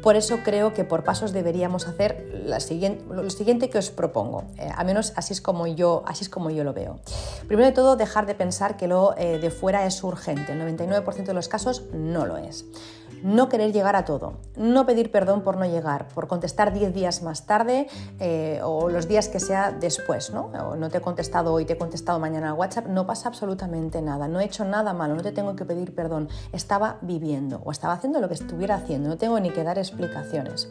[0.02, 4.42] Por eso creo que por pasos deberíamos hacer lo siguiente que os propongo.
[4.58, 6.98] Eh, a menos así es, como yo, así es como yo lo veo.
[7.46, 10.50] Primero de todo, dejar de pensar que lo eh, de fuera es urgente.
[10.50, 12.64] El 99% de los casos no lo es
[13.22, 17.22] no querer llegar a todo, no pedir perdón por no llegar, por contestar 10 días
[17.22, 20.50] más tarde eh, o los días que sea después, ¿no?
[20.76, 24.28] No te he contestado hoy, te he contestado mañana a WhatsApp, no pasa absolutamente nada,
[24.28, 27.94] no he hecho nada malo, no te tengo que pedir perdón, estaba viviendo o estaba
[27.94, 30.68] haciendo lo que estuviera haciendo, no tengo ni que dar explicaciones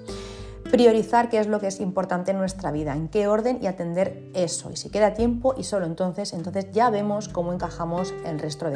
[0.71, 4.29] priorizar qué es lo que es importante en nuestra vida, en qué orden y atender
[4.33, 4.69] eso.
[4.71, 8.69] Y si queda tiempo y solo entonces, entonces ya vemos cómo encajamos el resto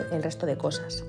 [0.46, 1.04] de cosas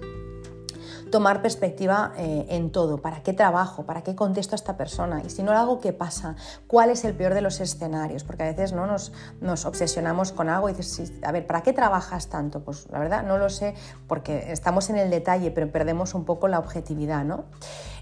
[1.11, 5.30] tomar perspectiva eh, en todo, para qué trabajo, para qué contesto a esta persona y
[5.30, 6.36] si no lo hago, ¿qué pasa?
[6.66, 8.24] ¿Cuál es el peor de los escenarios?
[8.24, 8.86] Porque a veces ¿no?
[8.86, 12.64] nos, nos obsesionamos con algo y dices, a ver, ¿para qué trabajas tanto?
[12.64, 13.74] Pues la verdad no lo sé
[14.07, 17.44] porque estamos en el detalle, pero perdemos un poco la objetividad, ¿no?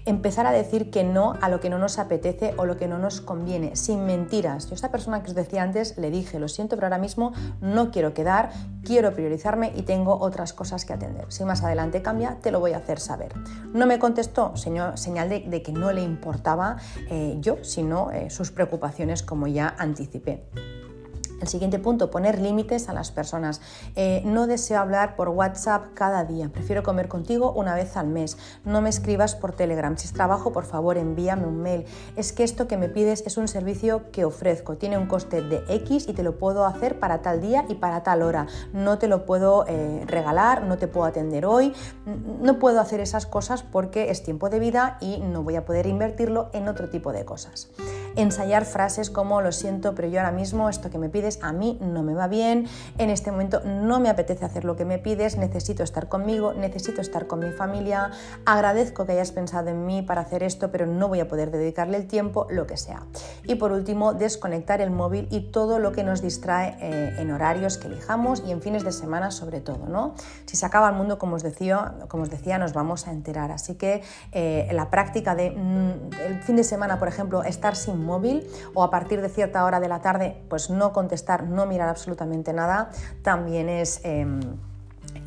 [0.05, 2.97] empezar a decir que no a lo que no nos apetece o lo que no
[2.97, 4.65] nos conviene, sin mentiras.
[4.65, 7.33] Yo a esta persona que os decía antes le dije, lo siento, pero ahora mismo
[7.61, 8.51] no quiero quedar,
[8.83, 11.25] quiero priorizarme y tengo otras cosas que atender.
[11.29, 13.33] Si más adelante cambia, te lo voy a hacer saber.
[13.73, 16.77] No me contestó, señor, señal de, que no le importaba
[17.09, 20.43] eh, yo, sino eh, sus preocupaciones como ya anticipé.
[21.41, 23.61] El siguiente punto, poner límites a las personas.
[23.95, 28.37] Eh, no deseo hablar por WhatsApp cada día, prefiero comer contigo una vez al mes.
[28.63, 29.97] No me escribas por Telegram.
[29.97, 31.85] Si es trabajo, por favor, envíame un mail.
[32.15, 34.77] Es que esto que me pides es un servicio que ofrezco.
[34.77, 38.03] Tiene un coste de X y te lo puedo hacer para tal día y para
[38.03, 38.47] tal hora.
[38.71, 41.73] No te lo puedo eh, regalar, no te puedo atender hoy.
[42.41, 45.87] No puedo hacer esas cosas porque es tiempo de vida y no voy a poder
[45.87, 47.69] invertirlo en otro tipo de cosas
[48.15, 51.77] ensayar frases como lo siento, pero yo ahora mismo esto que me pides a mí
[51.81, 52.67] no me va bien,
[52.97, 57.01] en este momento no me apetece hacer lo que me pides, necesito estar conmigo, necesito
[57.01, 58.11] estar con mi familia,
[58.45, 61.97] agradezco que hayas pensado en mí para hacer esto, pero no voy a poder dedicarle
[61.97, 63.03] el tiempo, lo que sea.
[63.45, 67.77] Y por último, desconectar el móvil y todo lo que nos distrae eh, en horarios
[67.77, 70.15] que elijamos y en fines de semana sobre todo, ¿no?
[70.45, 73.51] Si se acaba el mundo, como os decía, como os decía nos vamos a enterar.
[73.51, 78.03] Así que eh, la práctica de mm, el fin de semana, por ejemplo, estar sin
[78.03, 81.12] móvil o a partir de cierta hora de la tarde, pues no contestar,
[81.47, 82.89] no mirar absolutamente nada,
[83.21, 84.01] también es...
[84.03, 84.39] Em,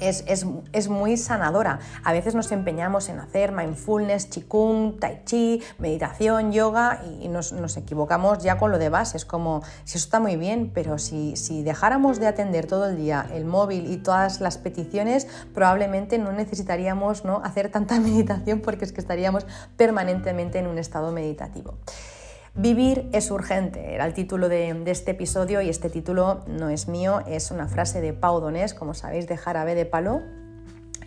[0.01, 1.78] es, muy sanadora.
[2.05, 8.39] A veces nos empeñamos en hacer mindfulness, chikung, tai chi, meditación, yoga y nos, equivocamos
[8.39, 9.16] ya con lo de base.
[9.16, 12.97] Es como, si eso está muy bien, pero si, si dejáramos de atender todo el
[12.97, 17.41] día el móvil y todas las peticiones, probablemente no necesitaríamos ¿no?
[17.45, 21.74] hacer tanta meditación porque es que estaríamos permanentemente en un estado meditativo.
[22.59, 27.21] Vivir es urgente, era el título de, este episodio y este título no es mío,
[27.27, 30.23] es una frase de Pau Donés, como sabéis, de Jarabe de Palo,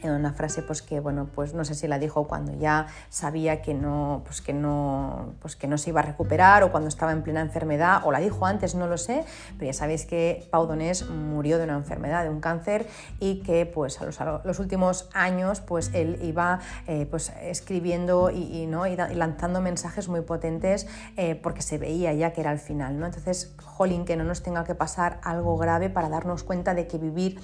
[0.03, 3.73] una frase pues que bueno pues no sé si la dijo cuando ya sabía que
[3.73, 7.23] no pues que no pues que no se iba a recuperar o cuando estaba en
[7.23, 9.25] plena enfermedad o la dijo antes no lo sé
[9.57, 12.87] pero ya sabéis que Pau Donés murió de una enfermedad de un cáncer
[13.19, 14.05] y que pues a
[14.43, 20.21] los, últimos años pues él iba eh, pues escribiendo y, no y, lanzando mensajes muy
[20.21, 20.87] potentes
[21.17, 24.43] eh, porque se veía ya que era el final no entonces jolín que no nos
[24.43, 27.39] tenga que pasar algo grave para darnos cuenta de que vivir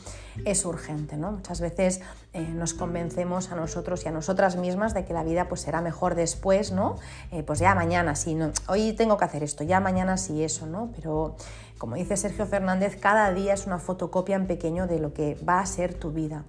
[0.46, 2.02] es urgente no muchas veces
[2.36, 5.80] eh, nos convencemos a nosotros y a nosotras mismas de que la vida pues será
[5.80, 6.98] mejor después, ¿no?
[7.32, 10.66] Eh, pues ya mañana sí, no, hoy tengo que hacer esto, ya mañana sí eso,
[10.66, 10.92] ¿no?
[10.98, 11.38] Pero
[11.78, 15.62] como dice Sergio Fernández, cada día es una fotocopia en pequeño de lo que va
[15.62, 16.44] a ser tu vida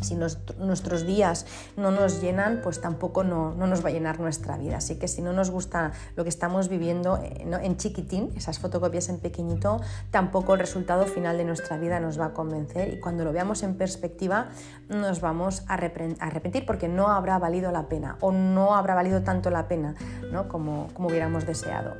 [0.00, 1.46] si nuestros días
[1.76, 4.78] no nos llenan, pues tampoco no, nos va a llenar nuestra vida.
[4.78, 9.08] Así que si no nos gusta lo que estamos viviendo eh, en chiquitín, esas fotocopias
[9.08, 9.80] en pequeñito,
[10.10, 13.62] tampoco el resultado final de nuestra vida nos va a convencer y cuando lo veamos
[13.62, 14.48] en perspectiva
[14.88, 19.50] nos vamos a arrepentir porque no habrá valido la pena o no habrá valido tanto
[19.50, 19.94] la pena
[20.32, 20.48] ¿no?
[20.48, 21.94] como, como hubiéramos deseado.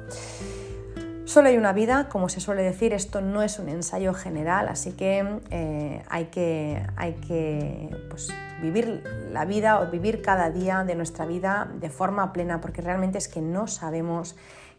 [1.31, 4.91] Solo hay una vida, como se suele decir, esto no es un ensayo general, así
[4.91, 10.97] que eh, hay que, hay que pues, vivir la vida o vivir cada día de
[10.97, 14.35] nuestra vida de forma plena, porque realmente es que no sabemos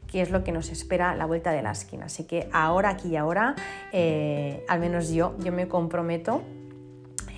[0.07, 2.07] qué es lo que nos espera la vuelta de la esquina.
[2.07, 3.55] Así que ahora, aquí y ahora,
[3.93, 6.41] eh, al menos yo, yo me comprometo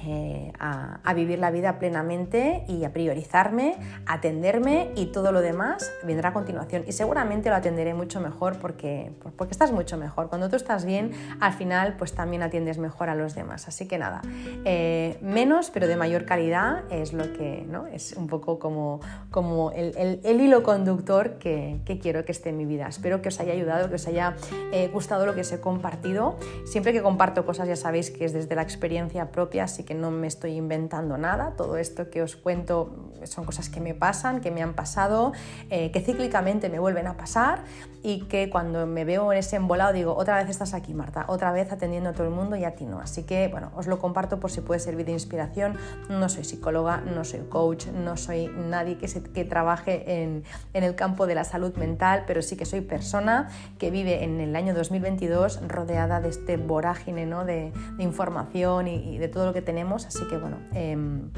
[0.05, 3.75] eh, a, vivir la vida plenamente y a priorizarme,
[4.07, 6.83] atenderme y todo lo demás vendrá a continuación.
[6.87, 10.29] Y seguramente lo atenderé mucho mejor porque, porque estás mucho mejor.
[10.29, 13.67] Cuando tú estás bien, al final pues también atiendes mejor a los demás.
[13.67, 14.21] Así que nada,
[14.65, 17.87] eh, menos pero de mayor calidad es lo que ¿no?
[17.87, 18.99] es un poco como,
[19.29, 22.87] como el, hilo conductor que, quiero que esté en mi vida.
[22.87, 24.35] Espero que os haya ayudado, que os haya
[24.71, 26.37] eh, gustado lo que os he compartido.
[26.65, 30.11] Siempre que comparto cosas ya sabéis que es desde la experiencia propia, así que no
[30.11, 31.53] me estoy inventando nada.
[31.57, 35.33] Todo esto que os cuento son cosas que me pasan, que me han pasado,
[35.69, 37.63] eh, que cíclicamente me vuelven a pasar
[38.01, 41.51] y que cuando me veo en ese embolado digo, otra vez estás aquí, Marta, otra
[41.51, 42.99] vez atendiendo a todo el mundo y a ti no.
[42.99, 45.77] Así que, bueno, os lo comparto por si puede servir de inspiración.
[46.09, 50.83] No soy psicóloga, no soy coach, no soy nadie que, se, que trabaje en, en
[50.83, 54.55] el campo de la salud mental, pero sí que soy persona que vive en el
[54.55, 57.45] año 2022 rodeada de este vorágine ¿no?
[57.45, 60.57] de, de información y, y de todo lo que tenemos así que bueno.
[60.73, 61.31] Em,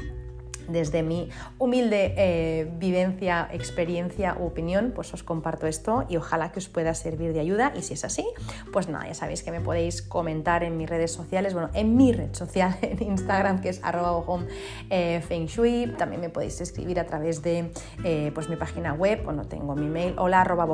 [0.68, 6.58] desde mi humilde eh, vivencia, experiencia u opinión, pues os comparto esto y ojalá que
[6.58, 7.72] os pueda servir de ayuda.
[7.76, 8.26] Y si es así,
[8.72, 12.12] pues nada, ya sabéis que me podéis comentar en mis redes sociales, bueno, en mi
[12.12, 14.24] red social, en Instagram, que es arroba
[14.90, 15.94] eh, feng shui.
[15.98, 17.70] También me podéis escribir a través de
[18.04, 20.66] eh, pues mi página web, bueno, tengo mi mail, hola arroba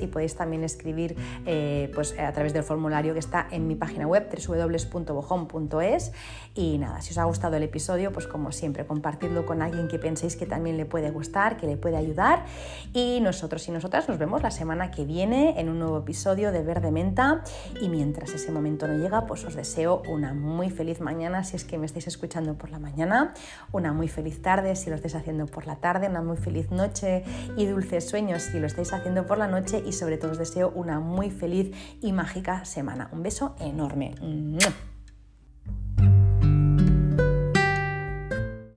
[0.00, 1.16] y podéis también escribir
[1.94, 6.12] pues a través del formulario que está en mi página web, www.bojón.es.
[6.54, 9.98] Y nada, si os ha gustado el episodio, pues como siempre, compartirlo con alguien que
[9.98, 12.46] penséis que también le puede gustar, que le puede ayudar.
[12.94, 16.62] Y nosotros y nosotras nos vemos la semana que viene en un nuevo episodio de
[16.62, 17.42] Verde Menta.
[17.78, 21.64] Y mientras ese momento no llega, pues os deseo una muy feliz mañana si es
[21.66, 23.34] que me estáis escuchando por la mañana,
[23.70, 27.22] una muy feliz tarde si lo estáis haciendo por la tarde, una muy feliz noche
[27.58, 30.72] y dulces sueños si lo estáis haciendo por la noche y sobre todo os deseo
[30.74, 33.10] una muy feliz y mágica semana.
[33.12, 34.14] Un beso enorme.